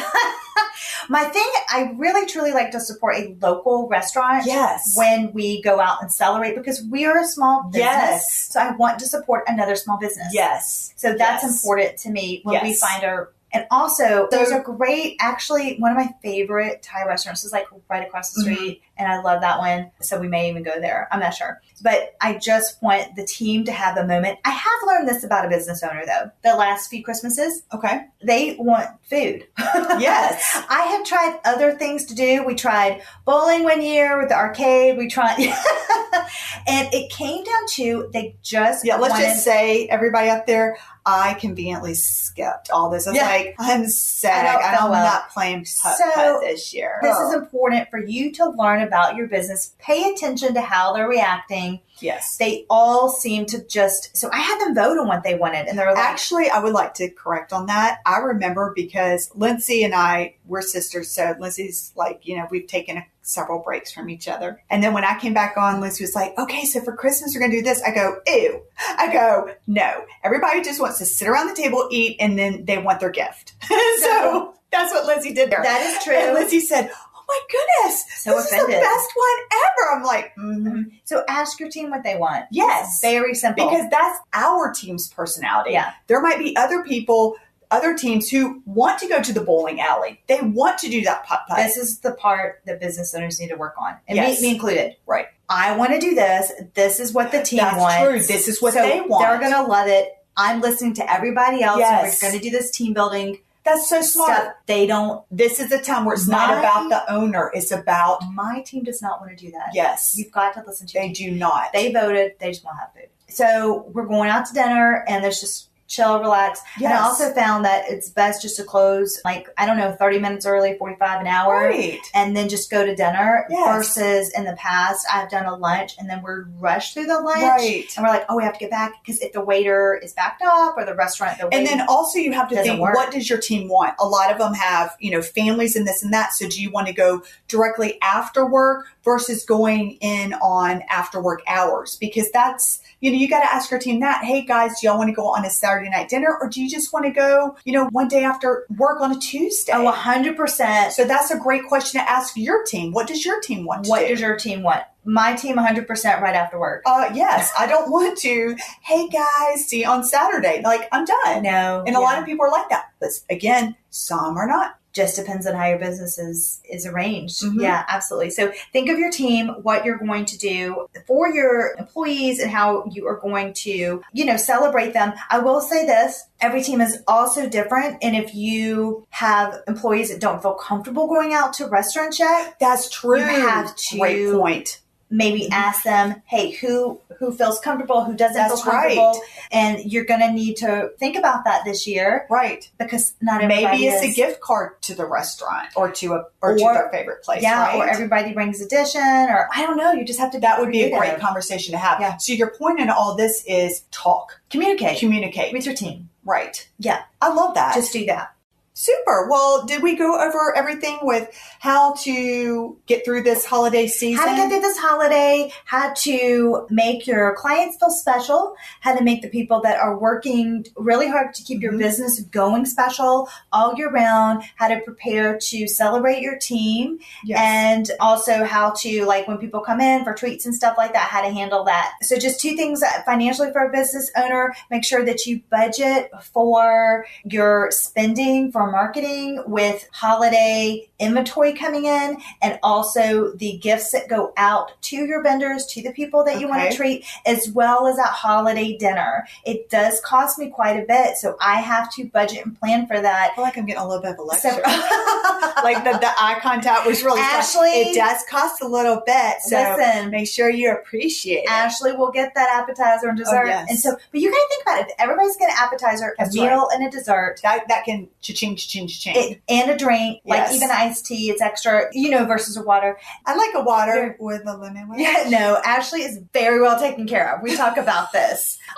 My 1.10 1.24
thing, 1.26 1.48
I 1.70 1.94
really 1.96 2.26
truly 2.26 2.52
like 2.52 2.72
to 2.72 2.80
support 2.82 3.16
a 3.18 3.36
local 3.42 3.88
restaurant 3.88 4.46
Yes. 4.46 4.94
when 4.96 5.32
we 5.32 5.62
go 5.62 5.80
out 5.80 6.02
and 6.02 6.12
celebrate 6.12 6.56
because 6.56 6.84
we 6.90 7.06
are 7.06 7.18
a 7.20 7.26
small 7.26 7.64
business. 7.64 7.80
Yes. 7.86 8.48
So 8.52 8.60
I 8.60 8.72
want 8.72 9.00
to 9.00 9.06
support 9.06 9.44
another 9.48 9.76
small 9.76 9.98
business. 9.98 10.28
Yes. 10.34 10.94
So 10.98 11.14
that's 11.16 11.44
Yes. 11.44 11.64
important 11.64 11.98
to 12.00 12.10
me 12.10 12.42
when 12.44 12.62
we 12.64 12.74
find 12.76 13.04
our. 13.06 13.32
And 13.54 13.66
also, 13.72 14.28
there's 14.30 14.52
a 14.52 14.60
great, 14.60 15.16
actually, 15.22 15.78
one 15.78 15.92
of 15.92 15.98
my 15.98 16.14
favorite 16.22 16.84
Thai 16.84 17.06
restaurants 17.06 17.44
is 17.46 17.52
like 17.54 17.66
right 17.90 18.06
across 18.06 18.34
the 18.34 18.42
Mhm. 18.42 18.54
street, 18.56 18.82
and 18.98 19.08
I 19.12 19.22
love 19.22 19.42
that 19.42 19.60
one. 19.60 19.92
So 20.02 20.20
we 20.20 20.28
may 20.28 20.50
even 20.50 20.64
go 20.64 20.80
there. 20.80 21.08
I'm 21.12 21.20
not 21.20 21.34
sure, 21.34 21.62
but 21.82 22.16
I 22.22 22.38
just 22.38 22.82
want 22.82 23.16
the 23.16 23.26
team 23.26 23.64
to 23.66 23.72
have 23.72 23.98
a 23.98 24.06
moment. 24.08 24.40
I 24.46 24.52
have 24.52 24.80
learned 24.86 25.08
this 25.08 25.24
about 25.24 25.46
a 25.46 25.50
business 25.50 25.84
owner 25.84 26.04
though. 26.06 26.32
The 26.44 26.56
last 26.56 26.90
few 26.90 27.04
Christmases, 27.04 27.64
Okay. 27.74 28.06
they 28.24 28.56
want 28.60 28.90
food. 29.10 29.48
Yes. 30.00 30.62
I 30.70 30.82
have 30.84 31.06
tried 31.06 31.40
other 31.46 31.74
things 31.74 32.06
to 32.06 32.16
do. 32.16 32.44
We 32.46 32.56
tried 32.56 33.02
bowling 33.26 33.64
one 33.64 33.82
year 33.82 34.20
with 34.20 34.30
the 34.30 34.36
arcade. 34.36 34.98
We 34.98 35.08
tried, 35.08 35.38
and 36.68 36.88
it 36.94 37.10
came 37.12 37.44
down 37.44 37.68
to 37.72 38.10
they 38.14 38.36
just 38.44 38.86
Yeah, 38.86 38.98
let's 38.98 39.14
wanted, 39.14 39.26
just 39.26 39.44
say, 39.44 39.88
everybody 39.88 40.30
out 40.30 40.46
there, 40.46 40.78
I 41.06 41.36
conveniently 41.36 41.94
skipped 41.96 42.70
all 42.70 42.90
this. 42.90 43.08
I 43.08 43.12
was 43.12 43.18
Yeah. 43.18 43.28
like, 43.28 43.56
I'm 43.60 43.88
sad. 43.88 44.46
I 44.46 44.52
know 44.54 44.60
it 44.60 44.62
felt 44.64 44.82
I'm 44.84 44.92
well. 44.92 45.04
not 45.06 45.30
playing 45.32 45.60
putt 45.82 45.98
So, 45.98 46.12
putt 46.14 46.42
this 46.42 46.74
year. 46.74 47.00
This 47.02 47.16
Oh, 47.18 47.30
is 47.30 47.34
important 47.36 47.90
for 47.90 47.98
you 48.00 48.32
to 48.34 48.50
learn 48.50 48.82
about 48.88 49.16
your 49.16 49.28
business. 49.28 49.76
Pay 49.80 50.12
attention 50.12 50.54
to 50.56 50.62
how 50.62 50.94
they're 50.94 51.08
reacting. 51.08 51.82
yes. 52.00 52.38
They 52.38 52.66
all 52.70 53.10
seem 53.10 53.46
to 53.48 53.64
just. 53.68 54.16
So 54.16 54.30
I 54.32 54.40
had 54.40 54.60
them 54.60 54.74
vote 54.76 54.98
on 54.98 55.08
what 55.08 55.24
they 55.24 55.36
wanted, 55.36 55.68
and 55.68 55.78
they're 55.78 55.92
like, 55.94 55.98
Actually, 56.04 56.50
I 56.50 56.60
would 56.60 56.74
like 56.74 56.94
to 56.96 57.10
correct 57.10 57.54
on 57.54 57.68
that. 57.68 58.00
I 58.06 58.18
remember 58.18 58.74
because 58.76 59.30
Lindsey 59.36 59.84
and 59.84 59.94
I, 59.94 60.36
we're 60.46 60.62
sisters. 60.62 61.12
So 61.12 61.36
Lindsey's 61.40 61.92
like, 61.96 62.22
you 62.28 62.38
know, 62.38 62.48
we've 62.50 62.68
taken 62.68 62.98
a, 62.98 63.06
several 63.22 63.60
breaks 63.62 63.92
from 63.92 64.10
each 64.10 64.28
other. 64.30 64.62
And 64.70 64.82
then 64.82 64.94
when 64.94 65.04
I 65.04 65.20
came 65.20 65.34
back 65.34 65.58
on, 65.58 65.82
Lindsey 65.82 66.04
was 66.04 66.16
like, 66.16 66.38
okay, 66.38 66.64
so 66.64 66.80
for 66.82 66.96
Christmas, 66.96 67.34
we're 67.36 67.42
going 67.42 67.52
to 67.52 67.58
do 67.58 67.64
this. 67.64 67.82
I 67.84 67.94
go, 67.94 68.20
ew. 68.26 68.62
I 68.98 69.12
go, 69.12 69.54
no. 69.68 70.06
Everybody 70.24 70.62
just 70.62 70.80
wants 70.80 70.98
to 71.00 71.06
sit 71.06 71.28
around 71.28 71.48
the 71.50 71.56
table, 71.56 71.88
eat, 71.92 72.16
and 72.22 72.40
then 72.40 72.64
they 72.64 72.78
want 72.78 73.02
their 73.02 73.10
gift. 73.10 73.54
so 74.00 74.54
that's 74.72 74.94
what 74.94 75.06
Lindsey 75.06 75.34
did 75.34 75.50
there. 75.50 75.62
"That 75.64 75.82
is 75.82 75.96
And 75.96 76.04
true." 76.04 76.34
Lindsey 76.40 76.60
said, 76.62 76.92
my 77.28 77.40
goodness. 77.50 78.06
So 78.18 78.36
this 78.36 78.46
is 78.46 78.52
the 78.52 78.68
best 78.68 79.10
one 79.16 79.62
ever. 79.66 79.96
I'm 79.96 80.04
like, 80.04 80.36
mhm. 80.36 80.92
So 81.04 81.24
ask 81.28 81.60
your 81.60 81.70
team 81.70 81.90
what 81.90 82.04
they 82.04 82.18
want. 82.18 82.46
Yes. 82.52 83.00
very 83.02 83.34
simple. 83.36 83.70
because 83.70 83.90
that's 83.92 84.20
our 84.34 84.72
team's 84.74 85.08
personality. 85.08 85.72
Yeah. 85.72 85.92
There 86.08 86.22
might 86.22 86.40
be 86.40 86.56
other 86.56 86.84
people, 86.84 87.36
other 87.70 87.98
teams 87.98 88.30
who 88.30 88.62
want 88.66 89.00
to 89.00 89.08
go 89.08 89.22
to 89.22 89.34
the 89.34 89.42
bowling 89.42 89.82
alley. 89.82 90.22
They 90.28 90.40
want 90.42 90.78
to 90.80 90.90
do 90.90 91.02
that 91.04 91.26
putt 91.26 91.42
putt. 91.50 91.58
This 91.58 91.76
is 91.78 92.00
the 92.00 92.12
part 92.14 92.62
that 92.66 92.80
business 92.80 93.14
owners 93.14 93.40
need 93.42 93.50
to 93.50 93.56
work 93.58 93.76
on, 93.78 93.98
and 94.08 94.16
Yes. 94.16 94.40
me, 94.42 94.48
me 94.50 94.54
included. 94.56 94.96
Right. 95.06 95.28
I 95.50 95.76
want 95.78 95.92
to 95.92 96.00
do 96.00 96.14
this. 96.16 96.52
This 96.74 97.00
is 97.00 97.14
what 97.14 97.32
the 97.32 97.42
team 97.42 97.58
That's 97.60 97.78
wants. 97.78 98.04
true. 98.04 98.20
This 98.36 98.48
is 98.48 98.62
what 98.62 98.74
So 98.74 98.82
they 98.82 99.02
want. 99.02 99.24
They're 99.42 99.50
gonna 99.50 99.68
love 99.68 99.88
it. 99.88 100.10
I'm 100.38 100.62
listening 100.62 100.94
to 100.96 101.12
everybody 101.12 101.64
else. 101.64 101.80
Yes. 101.80 102.20
We're 102.22 102.30
gonna 102.30 102.42
do 102.42 102.50
this 102.52 102.70
team 102.72 102.94
building 102.94 103.40
That's 103.68 103.90
so 103.90 104.02
smart. 104.02 104.32
stuff. 104.38 104.54
They 104.66 104.88
don't. 104.88 105.24
This 105.30 105.60
is 105.60 105.72
a 105.72 105.82
time 105.82 106.06
where 106.06 106.16
it's 106.16 106.28
not 106.28 106.58
about 106.58 106.90
the 106.90 107.14
owner. 107.14 107.52
It's 107.54 107.72
about 107.72 108.20
My 108.34 108.62
team 108.66 108.84
does 108.84 109.02
not 109.02 109.20
want 109.20 109.38
to 109.38 109.46
do 109.46 109.52
that. 109.52 109.72
yes. 109.74 110.16
You've 110.18 110.32
got 110.32 110.54
to 110.56 110.64
listen 110.66 110.88
to. 110.88 110.94
They 111.00 111.10
do 111.12 111.32
not. 111.32 111.74
They 111.74 111.92
voted. 111.92 112.34
They 112.40 112.50
just 112.52 112.64
want 112.64 112.78
to 112.78 112.82
have 112.82 112.94
food. 112.94 113.10
So 113.30 113.90
we're 113.94 114.06
going 114.06 114.30
out 114.30 114.46
to 114.48 114.54
dinner, 114.54 115.04
and 115.08 115.24
there's 115.24 115.42
just 115.42 115.67
chill, 115.88 116.20
relax. 116.20 116.62
And 116.78 116.88
I 116.88 117.02
also 117.02 117.34
found 117.34 117.66
that 117.66 117.86
it's 117.90 118.10
best 118.10 118.42
just 118.42 118.58
to 118.58 118.64
close 118.64 119.20
like 119.26 119.48
I 119.58 119.66
don't 119.66 119.78
know, 119.78 119.94
30 119.94 120.20
minutes 120.20 120.46
early, 120.46 120.78
45 120.78 121.22
an 121.22 121.28
hour. 121.28 121.54
right. 121.68 122.00
and 122.14 122.36
then 122.36 122.50
just 122.50 122.70
go 122.70 122.86
to 122.86 122.96
dinner 122.96 123.46
Yes. 123.50 123.76
versus 123.76 124.32
in 124.36 124.44
the 124.44 124.54
past 124.54 125.06
I've 125.12 125.30
done 125.30 125.46
a 125.46 125.56
lunch 125.56 125.94
and 125.98 126.10
then 126.10 126.22
we're 126.22 126.46
rushed 126.60 126.94
through 126.94 127.06
the 127.06 127.20
lunch 127.20 127.42
Right. 127.42 127.86
and 127.96 128.04
we're 128.06 128.10
like 128.12 128.26
oh 128.30 128.36
we 128.38 128.44
have 128.44 128.54
to 128.54 128.60
get 128.60 128.70
back 128.72 128.94
because 129.04 129.22
if 129.22 129.32
the 129.34 129.42
waiter 129.42 130.00
is 130.04 130.14
backed 130.14 130.42
up 130.42 130.76
or 130.78 130.86
the 130.86 130.94
restaurant 130.96 131.38
the 131.40 131.48
And 131.54 131.66
then 131.66 131.86
also 131.88 132.20
you 132.20 132.34
have 132.34 132.50
to 132.50 132.56
think, 132.62 132.80
work. 132.82 132.96
what 132.96 133.12
does 133.12 133.30
your 133.30 133.40
team 133.40 133.70
want? 133.70 133.96
A 134.00 134.06
lot 134.08 134.32
of 134.32 134.38
them 134.40 134.54
have, 134.54 134.96
you 135.00 135.12
know, 135.12 135.22
families 135.22 135.76
and 135.76 135.88
this 135.88 136.04
and 136.04 136.14
that. 136.14 136.34
So 136.34 136.48
do 136.50 136.62
you 136.62 136.70
want 136.72 136.88
to 136.88 136.94
go 136.94 137.22
directly 137.48 137.98
after 138.02 138.46
work 138.46 138.88
versus 139.04 139.46
going 139.46 139.92
in 140.02 140.34
on 140.36 140.84
after 140.90 141.22
work 141.22 141.42
hours? 141.48 141.96
Because 141.96 142.30
that's, 142.32 142.82
you 143.00 143.12
know, 143.12 143.18
you 143.18 143.30
got 143.30 143.42
to 143.42 143.54
ask 143.54 143.70
your 143.72 143.80
team 143.80 144.00
that, 144.02 144.24
hey 144.24 144.42
guys, 144.44 144.80
do 144.82 144.88
y'all 144.88 144.98
want 144.98 145.10
to 145.10 145.14
go 145.16 145.28
on 145.28 145.46
a 145.46 145.50
Saturday 145.50 145.77
night 145.86 146.10
dinner 146.10 146.38
or 146.42 146.50
do 146.50 146.62
you 146.62 146.70
just 146.70 146.92
want 146.92 147.06
to 147.06 147.12
go, 147.12 147.56
you 147.66 147.74
know, 147.74 147.88
one 147.92 148.08
day 148.08 148.24
after 148.24 148.66
work 148.78 149.02
on 149.02 149.12
a 149.12 149.20
Tuesday? 149.20 149.72
oh 149.74 149.92
100% 149.92 150.92
so 150.92 151.06
that's 151.06 151.32
a 151.32 151.38
great 151.38 151.66
question 151.66 152.00
to 152.00 152.10
ask 152.10 152.36
your 152.36 152.64
team. 152.64 152.92
What 152.92 153.08
does 153.08 153.26
your 153.26 153.40
team 153.42 153.66
want 153.66 153.86
to 153.86 153.90
what 153.90 154.02
do? 154.02 154.08
does 154.10 154.22
your 154.22 154.36
team 154.36 154.64
want 154.64 154.84
my 155.06 155.34
team 155.34 155.56
100% 155.56 155.88
right 156.22 156.36
after 156.36 156.60
work 156.60 156.84
uh, 156.86 157.10
yes, 157.14 157.54
I 157.58 157.68
don't 157.68 157.90
want 157.92 158.18
to, 158.20 158.56
hey 158.82 159.08
guys, 159.10 159.66
see 159.66 159.82
you 159.82 159.90
on 159.90 160.04
Saturday. 160.04 160.62
Like, 160.64 160.88
I'm 160.92 161.06
done. 161.06 161.44
no 161.44 161.84
And 161.86 161.96
a 161.96 162.00
lot 162.00 162.20
of 162.20 162.26
people 162.26 162.46
are 162.46 162.52
like 162.52 162.70
that. 162.70 162.92
But 163.00 163.10
again, 163.30 163.76
some 163.90 164.38
are 164.38 164.48
not. 164.48 164.78
Just 164.98 165.16
depends 165.16 165.46
on 165.48 165.56
how 165.56 165.68
your 165.68 165.80
business 165.80 166.18
is 166.18 166.60
is 166.66 166.86
arranged. 166.86 167.42
Mhm. 167.44 167.62
Yeah, 167.62 167.86
absolutely. 167.88 168.32
So 168.32 168.52
think 168.74 168.90
of 168.90 168.98
your 169.00 169.12
team, 169.12 169.50
what 169.62 169.86
you're 169.86 169.98
going 169.98 170.26
to 170.26 170.38
do 170.38 170.88
for 171.08 171.30
your 171.30 171.76
employees 171.78 172.40
and 172.40 172.52
how 172.52 172.86
you 172.92 173.08
are 173.08 173.18
going 173.28 173.54
to, 173.66 174.02
you 174.12 174.26
know, 174.26 174.36
celebrate 174.38 174.92
them. 174.94 175.14
I 175.30 175.40
will 175.40 175.62
say 175.62 175.86
this, 175.86 176.26
every 176.42 176.62
team 176.62 176.82
is 176.82 176.98
also 177.08 177.48
different 177.48 177.98
and 178.02 178.16
if 178.16 178.34
you 178.36 179.06
have 179.12 179.62
employees 179.68 180.10
that 180.10 180.20
don't 180.20 180.42
feel 180.42 180.56
comfortable 180.56 181.08
going 181.08 181.34
out 181.34 181.54
to 181.54 181.68
restaurant 181.68 182.18
yet, 182.20 182.56
That's 182.60 182.90
true. 182.90 183.20
You 183.20 183.26
have 183.26 183.76
to- 183.76 183.98
Great 184.00 184.32
point. 184.34 184.82
Maybe 185.10 185.42
Mm-hmm. 185.44 185.54
ask 185.54 185.84
them, 185.84 186.22
hey, 186.26 186.52
who 186.52 187.00
who 187.20 187.32
feels 187.32 187.60
comfortable, 187.60 188.04
who 188.04 188.14
doesn't 188.16 188.36
That's 188.36 188.62
feel 188.62 188.72
comfortable, 188.72 189.12
right. 189.14 189.22
and 189.52 189.92
you're 189.92 190.06
going 190.06 190.20
to 190.20 190.32
need 190.32 190.56
to 190.58 190.92
think 191.00 191.16
about 191.16 191.46
that 191.46 191.66
this 191.66 191.88
year 191.88 192.28
Right. 192.30 192.70
because 192.78 193.16
not 193.22 193.42
everybody 193.42 193.66
Maybe 193.78 193.88
it's 193.88 194.04
is. 194.04 194.14
a 194.14 194.16
gift 194.16 194.40
card 194.42 194.80
to 194.84 194.94
the 194.94 195.06
restaurant 195.06 195.70
or 195.76 195.90
to 195.94 196.14
a 196.14 196.26
or, 196.42 196.56
to 196.56 196.64
their 196.64 196.90
favorite 196.92 197.24
place. 197.24 197.42
yeah, 197.42 197.60
right? 197.70 197.76
or 197.80 197.88
everybody 197.88 198.34
brings 198.34 198.62
addition, 198.62 199.02
or 199.02 199.48
I 199.56 199.64
don't 199.66 199.78
know. 199.78 199.94
You 199.94 200.06
just 200.06 200.20
have 200.20 200.32
to. 200.34 200.40
that 200.42 200.60
would 200.60 200.72
be 200.72 200.84
a 200.84 200.96
great 200.98 201.18
conversation 201.20 201.72
to 201.72 201.78
have. 201.80 202.00
Yeah. 202.00 202.18
So 202.18 202.34
your 202.34 202.52
point 202.52 202.80
in 202.80 202.90
all 202.90 203.16
this 203.16 203.44
is 203.48 203.82
talk, 203.92 204.40
communicate 204.52 205.00
communicate. 205.00 205.54
with 205.54 205.66
your 205.66 205.74
team. 205.76 206.10
Right. 206.26 206.68
Yeah, 206.78 207.04
I 207.22 207.34
love 207.34 207.56
that. 207.56 207.74
just 207.74 207.94
do 207.94 208.06
that. 208.08 208.34
Super. 208.80 209.28
Well, 209.28 209.66
did 209.66 209.82
we 209.82 209.96
go 209.96 210.22
over 210.22 210.56
everything 210.56 211.00
with 211.02 211.36
how 211.60 211.94
to 212.04 212.78
get 212.86 213.04
through 213.04 213.24
this 213.24 213.44
holiday 213.44 213.88
season? 213.88 214.24
How 214.24 214.30
to 214.30 214.36
get 214.36 214.50
through 214.52 214.60
this 214.60 214.78
holiday, 214.78 215.52
how 215.66 215.94
to 215.94 216.68
make 216.70 217.08
your 217.08 217.34
clients 217.34 217.78
feel 217.78 217.90
special, 217.90 218.56
how 218.82 218.96
to 218.96 219.04
make 219.04 219.24
the 219.24 219.30
people 219.30 219.62
that 219.62 219.80
are 219.80 219.98
working 219.98 220.64
really 220.76 221.10
hard 221.10 221.34
to 221.34 221.42
keep 221.42 221.60
your 221.60 221.74
Mhm. 221.74 221.80
business 221.80 222.20
going 222.20 222.68
special 222.68 223.28
all 223.52 223.74
year 223.76 223.90
round, 223.90 224.44
how 224.58 224.68
to 224.68 224.80
prepare 224.82 225.40
to 225.40 225.68
celebrate 225.68 226.22
your 226.22 226.38
team, 226.38 227.00
Yes. 227.26 227.40
and 227.42 227.92
also 228.00 228.44
how 228.44 228.70
to, 228.82 229.06
like, 229.06 229.28
when 229.28 229.40
people 229.40 229.62
come 229.62 229.82
in 229.82 230.04
for 230.04 230.14
treats 230.14 230.46
and 230.46 230.54
stuff 230.54 230.78
like 230.78 230.94
that, 230.94 231.08
how 231.10 231.22
to 231.24 231.32
handle 231.32 231.64
that. 231.64 231.94
So, 232.04 232.16
just 232.16 232.40
two 232.40 232.56
things 232.56 232.82
that 232.82 233.06
financially 233.06 233.52
for 233.52 233.66
a 233.66 233.72
business 233.72 234.12
owner 234.16 234.54
make 234.70 234.86
sure 234.86 235.04
that 235.04 235.26
you 235.26 235.42
budget 235.50 236.12
for 236.32 237.08
your 237.24 237.72
spending 237.72 238.52
for 238.52 238.67
marketing 238.72 239.44
with 239.48 239.88
holiday 239.92 240.90
inventory 241.00 241.54
coming 241.54 241.86
in 241.86 242.18
and 242.42 242.60
also 242.64 243.34
the 243.34 243.58
gifts 243.58 243.92
that 243.92 244.08
go 244.08 244.34
out 244.38 244.72
to 244.82 244.96
your 244.96 245.22
vendors, 245.24 245.66
to 245.68 245.82
the 245.82 245.92
people 245.92 246.24
that 246.24 246.40
you 246.40 246.48
want 246.48 246.70
to 246.70 246.76
treat, 246.76 247.06
as 247.26 247.50
well 247.52 247.88
as 247.88 247.98
that 247.98 248.08
holiday 248.10 248.78
dinner. 248.78 249.28
It 249.46 249.70
does 249.70 250.02
cost 250.02 250.40
me 250.40 250.50
quite 250.50 250.78
a 250.82 250.86
bit, 250.86 251.18
so 251.18 251.38
I 251.42 251.62
have 251.62 251.94
to 251.96 252.06
budget 252.06 252.46
and 252.46 252.58
plan 252.58 252.88
for 252.88 253.00
that. 253.00 253.32
I 253.32 253.36
feel 253.36 253.44
like 253.44 253.58
I'm 253.58 253.66
getting 253.66 253.82
a 253.82 253.88
little 253.88 254.02
bit 254.02 254.12
of 254.12 254.20
a 254.20 254.24
lecture. 254.24 254.50
So- 254.50 254.62
like 255.64 255.84
the, 255.84 255.98
the 256.00 256.12
eye 256.20 256.40
contact 256.42 256.86
was 256.86 257.04
really 257.04 257.22
fun. 257.22 257.30
Ashley- 257.30 257.70
It 257.70 257.96
does 257.96 258.24
cost 258.30 258.62
a 258.62 258.68
little 258.68 259.02
bit, 259.06 259.36
so 259.42 259.58
Listen. 259.58 260.12
make 260.12 260.28
sure 260.28 260.50
you 260.50 260.72
appreciate 260.72 261.44
it. 261.44 261.50
Ashley 261.50 261.94
will 261.94 262.12
get 262.12 262.34
that 262.36 262.50
appetizer 262.62 263.08
and 263.10 263.20
oh, 263.20 263.24
dessert. 263.24 263.44
Oh, 263.46 263.48
yes. 263.48 263.68
And 263.70 263.80
so, 263.80 263.96
but 264.12 264.22
you 264.22 264.32
got 264.32 264.38
to 264.38 264.48
think 264.50 264.64
about 264.64 264.80
it. 264.82 264.88
If 264.88 264.96
everybody's 265.00 265.38
getting 265.38 265.56
an 265.58 265.64
appetizer, 265.64 266.16
a 266.20 266.24
That's 266.24 266.36
meal, 266.36 266.70
and 266.74 266.86
a 266.86 266.92
dessert, 266.92 267.40
that 267.44 267.68
that 267.68 267.86
can 267.86 268.08
cha-ching, 268.22 268.57
cha-ching, 268.58 268.88
cha-ching. 268.88 269.16
it, 269.34 269.42
and 269.48 269.72
a 269.72 269.78
drink, 269.78 270.22
Yes. 270.26 270.50
like 270.50 270.56
even 270.56 270.70
iced 270.72 271.06
tea, 271.06 271.30
it's 271.30 271.42
extra, 271.42 271.86
you 271.94 272.10
know, 272.10 272.26
versus 272.26 272.58
a 272.58 272.64
water. 272.64 272.98
I 273.26 273.36
like 273.36 273.52
a 273.56 273.64
water 273.64 274.16
Yeah. 274.20 274.26
with 274.26 274.42
a 274.46 274.58
lemon. 274.58 274.90
wedge. 274.90 275.00
Yeah, 275.00 275.26
no, 275.30 275.60
Ashley 275.64 276.02
is 276.02 276.20
very 276.34 276.62
well 276.62 276.80
taken 276.80 277.08
care 277.08 277.36
of. 277.36 277.42
We 277.44 277.56
talk 277.56 277.78
about 277.78 278.12
this. 278.12 278.58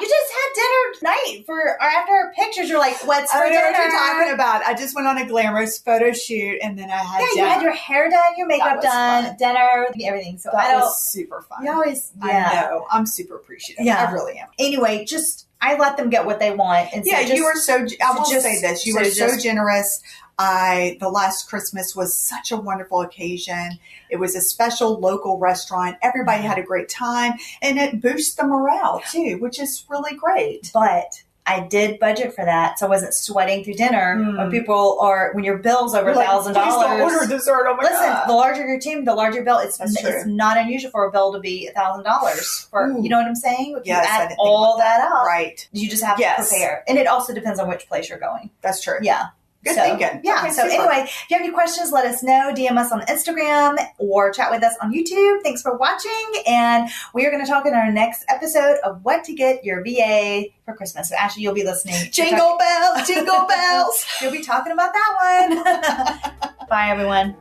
you 0.00 0.06
just 0.08 0.32
had 0.32 0.54
dinner 0.54 1.14
night 1.14 1.42
for 1.46 1.58
or 1.60 1.82
after 1.82 2.12
our 2.12 2.32
pictures. 2.34 2.68
You're 2.68 2.78
like, 2.78 2.96
what's 3.06 3.32
for 3.32 3.38
I 3.38 3.48
know 3.48 3.58
dinner? 3.58 3.70
what 3.72 3.76
you're 3.78 3.90
talking 3.98 4.34
about. 4.34 4.62
I 4.64 4.74
just 4.74 4.94
went 4.94 5.06
on 5.06 5.18
a 5.18 5.26
glamorous 5.26 5.78
photo 5.78 6.12
shoot 6.12 6.58
and 6.62 6.78
then 6.78 6.90
I 6.90 6.96
had 6.98 7.20
Yeah, 7.20 7.42
you 7.42 7.48
had 7.48 7.62
your 7.62 7.72
hair 7.74 8.08
done, 8.10 8.32
your 8.36 8.46
makeup 8.46 8.80
done, 8.82 9.24
fun. 9.26 9.36
dinner, 9.38 9.86
everything. 10.04 10.38
So 10.38 10.50
I 10.50 10.56
that 10.64 10.70
don't. 10.72 10.80
was 10.82 11.10
super 11.12 11.42
fun. 11.42 11.64
you 11.64 11.70
always, 11.72 12.12
I 12.22 12.28
yeah. 12.30 12.60
know. 12.70 12.86
I'm 12.90 13.06
super 13.06 13.36
appreciative. 13.36 13.84
Yeah. 13.84 14.04
I 14.08 14.12
really 14.12 14.38
am. 14.38 14.48
Anyway, 14.58 15.04
just 15.04 15.45
I 15.60 15.76
let 15.78 15.96
them 15.96 16.10
get 16.10 16.26
what 16.26 16.38
they 16.38 16.54
want, 16.54 16.90
and 16.92 17.04
so 17.04 17.10
Yeah, 17.10 17.22
just, 17.22 17.34
you 17.34 17.44
were 17.44 17.54
so. 17.54 17.86
I 18.04 18.12
will 18.12 18.28
just- 18.28 18.42
say 18.42 18.60
this: 18.60 18.86
you 18.86 18.92
so 18.92 19.00
were 19.00 19.04
so 19.06 19.38
generous. 19.38 20.02
I 20.38 20.98
the 21.00 21.08
last 21.08 21.48
Christmas 21.48 21.96
was 21.96 22.14
such 22.16 22.52
a 22.52 22.56
wonderful 22.56 23.00
occasion. 23.00 23.78
It 24.10 24.16
was 24.16 24.36
a 24.36 24.42
special 24.42 25.00
local 25.00 25.38
restaurant. 25.38 25.96
Everybody 26.02 26.40
mm-hmm. 26.40 26.48
had 26.48 26.58
a 26.58 26.62
great 26.62 26.88
time, 26.88 27.34
and 27.62 27.78
it 27.78 28.02
boosts 28.02 28.34
the 28.34 28.46
morale 28.46 29.02
too, 29.10 29.38
which 29.40 29.58
is 29.58 29.84
really 29.88 30.14
great. 30.14 30.70
but 30.74 31.22
I 31.48 31.60
did 31.60 32.00
budget 32.00 32.34
for 32.34 32.44
that, 32.44 32.78
so 32.78 32.86
I 32.86 32.88
wasn't 32.88 33.14
sweating 33.14 33.62
through 33.62 33.74
dinner. 33.74 34.16
Mm. 34.18 34.36
When 34.38 34.50
people 34.50 34.98
are 35.00 35.30
when 35.32 35.44
your 35.44 35.58
bill's 35.58 35.94
over 35.94 36.10
a 36.10 36.14
thousand 36.14 36.54
please 36.54 36.74
order 36.74 36.98
dollars. 36.98 37.28
dessert. 37.28 37.66
Oh 37.68 37.76
my 37.76 37.84
Listen, 37.84 38.00
god! 38.06 38.26
the 38.28 38.32
larger 38.32 38.66
your 38.66 38.80
team, 38.80 39.04
the 39.04 39.14
larger 39.14 39.36
your 39.36 39.44
bill. 39.44 39.58
It's 39.58 39.78
That's 39.78 40.00
true. 40.00 40.10
it's 40.10 40.26
not 40.26 40.56
unusual 40.58 40.90
for 40.90 41.04
a 41.04 41.12
bill 41.12 41.32
to 41.32 41.38
be 41.38 41.68
a 41.68 41.72
thousand 41.72 42.02
dollars 42.04 42.66
for 42.70 42.88
Ooh. 42.88 43.02
you 43.02 43.08
know 43.08 43.18
what 43.18 43.26
I'm 43.28 43.34
saying. 43.36 43.76
If 43.78 43.86
Yes, 43.86 44.04
you 44.04 44.12
I 44.12 44.16
add 44.24 44.36
all 44.38 44.76
that. 44.78 44.98
that 44.98 45.12
up, 45.12 45.24
right, 45.24 45.68
you 45.72 45.88
just 45.88 46.02
have 46.02 46.18
Yes. 46.18 46.48
to 46.48 46.54
prepare, 46.54 46.82
and 46.88 46.98
it 46.98 47.06
also 47.06 47.32
depends 47.32 47.60
on 47.60 47.68
which 47.68 47.86
place 47.88 48.08
you're 48.08 48.18
going. 48.18 48.50
that's 48.60 48.82
true. 48.82 48.98
Yeah. 49.00 49.26
Good 49.66 49.74
so, 49.74 49.82
thinking. 49.82 50.20
Yeah. 50.22 50.38
Okay, 50.38 50.50
so 50.50 50.68
super. 50.68 50.82
anyway, 50.82 51.04
if 51.06 51.26
you 51.28 51.36
have 51.36 51.44
any 51.44 51.52
questions, 51.52 51.90
let 51.90 52.06
us 52.06 52.22
know. 52.22 52.52
DM 52.54 52.78
us 52.78 52.92
on 52.92 53.00
Instagram 53.02 53.76
or 53.98 54.30
chat 54.30 54.50
with 54.50 54.62
us 54.62 54.74
on 54.80 54.94
YouTube. 54.94 55.42
Thanks 55.42 55.60
for 55.60 55.76
watching. 55.76 56.42
And 56.46 56.88
we 57.12 57.26
are 57.26 57.32
going 57.32 57.44
to 57.44 57.50
talk 57.50 57.66
in 57.66 57.74
our 57.74 57.90
next 57.90 58.24
episode 58.28 58.76
of 58.84 59.04
what 59.04 59.24
to 59.24 59.34
get 59.34 59.64
your 59.64 59.82
VA 59.82 60.44
for 60.64 60.74
Christmas. 60.74 61.08
So 61.08 61.16
Ashley, 61.16 61.42
you'll 61.42 61.54
be 61.54 61.64
listening. 61.64 62.10
Jingle 62.12 62.56
bells, 62.58 63.06
jingle 63.08 63.46
bells. 63.48 64.06
You'll 64.22 64.32
be 64.32 64.42
talking 64.42 64.72
about 64.72 64.92
that 64.92 66.32
one. 66.38 66.68
Bye, 66.68 66.90
everyone. 66.90 67.34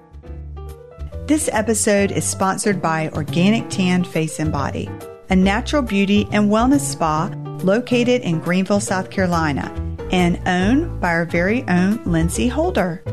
This 1.27 1.47
episode 1.53 2.11
is 2.11 2.25
sponsored 2.25 2.81
by 2.81 3.09
Organic 3.09 3.69
Tan 3.69 4.03
Face 4.03 4.39
and 4.39 4.51
Body, 4.51 4.89
a 5.29 5.35
natural 5.35 5.83
beauty 5.83 6.27
and 6.31 6.49
wellness 6.51 6.81
spa 6.81 7.31
located 7.63 8.21
in 8.21 8.39
Greenville, 8.39 8.79
South 8.79 9.09
Carolina, 9.09 9.71
and 10.11 10.39
owned 10.47 10.99
by 10.99 11.09
our 11.09 11.25
very 11.25 11.63
own 11.67 12.03
Lindsey 12.05 12.47
Holder. 12.47 13.03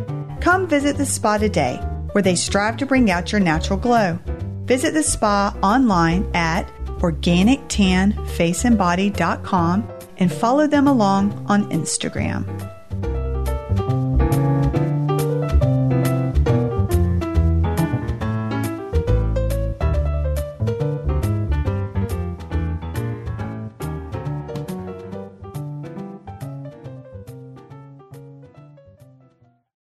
Come 0.40 0.66
visit 0.66 0.96
the 0.96 1.05
spa 1.07 1.38
today, 1.38 1.76
where 2.12 2.22
they 2.22 2.35
strive 2.35 2.76
to 2.78 2.87
bring 2.87 3.11
out 3.11 3.33
your 3.33 3.40
natural 3.40 3.78
glow. 3.78 4.18
Visit 4.64 4.94
the 4.94 5.02
spa 5.02 5.55
online 5.62 6.31
at 6.35 6.66
organictanfaceandbody.com 6.98 9.88
and 10.18 10.33
follow 10.33 10.66
them 10.66 10.87
along 10.87 11.46
on 11.48 11.70
Instagram. 11.70 12.44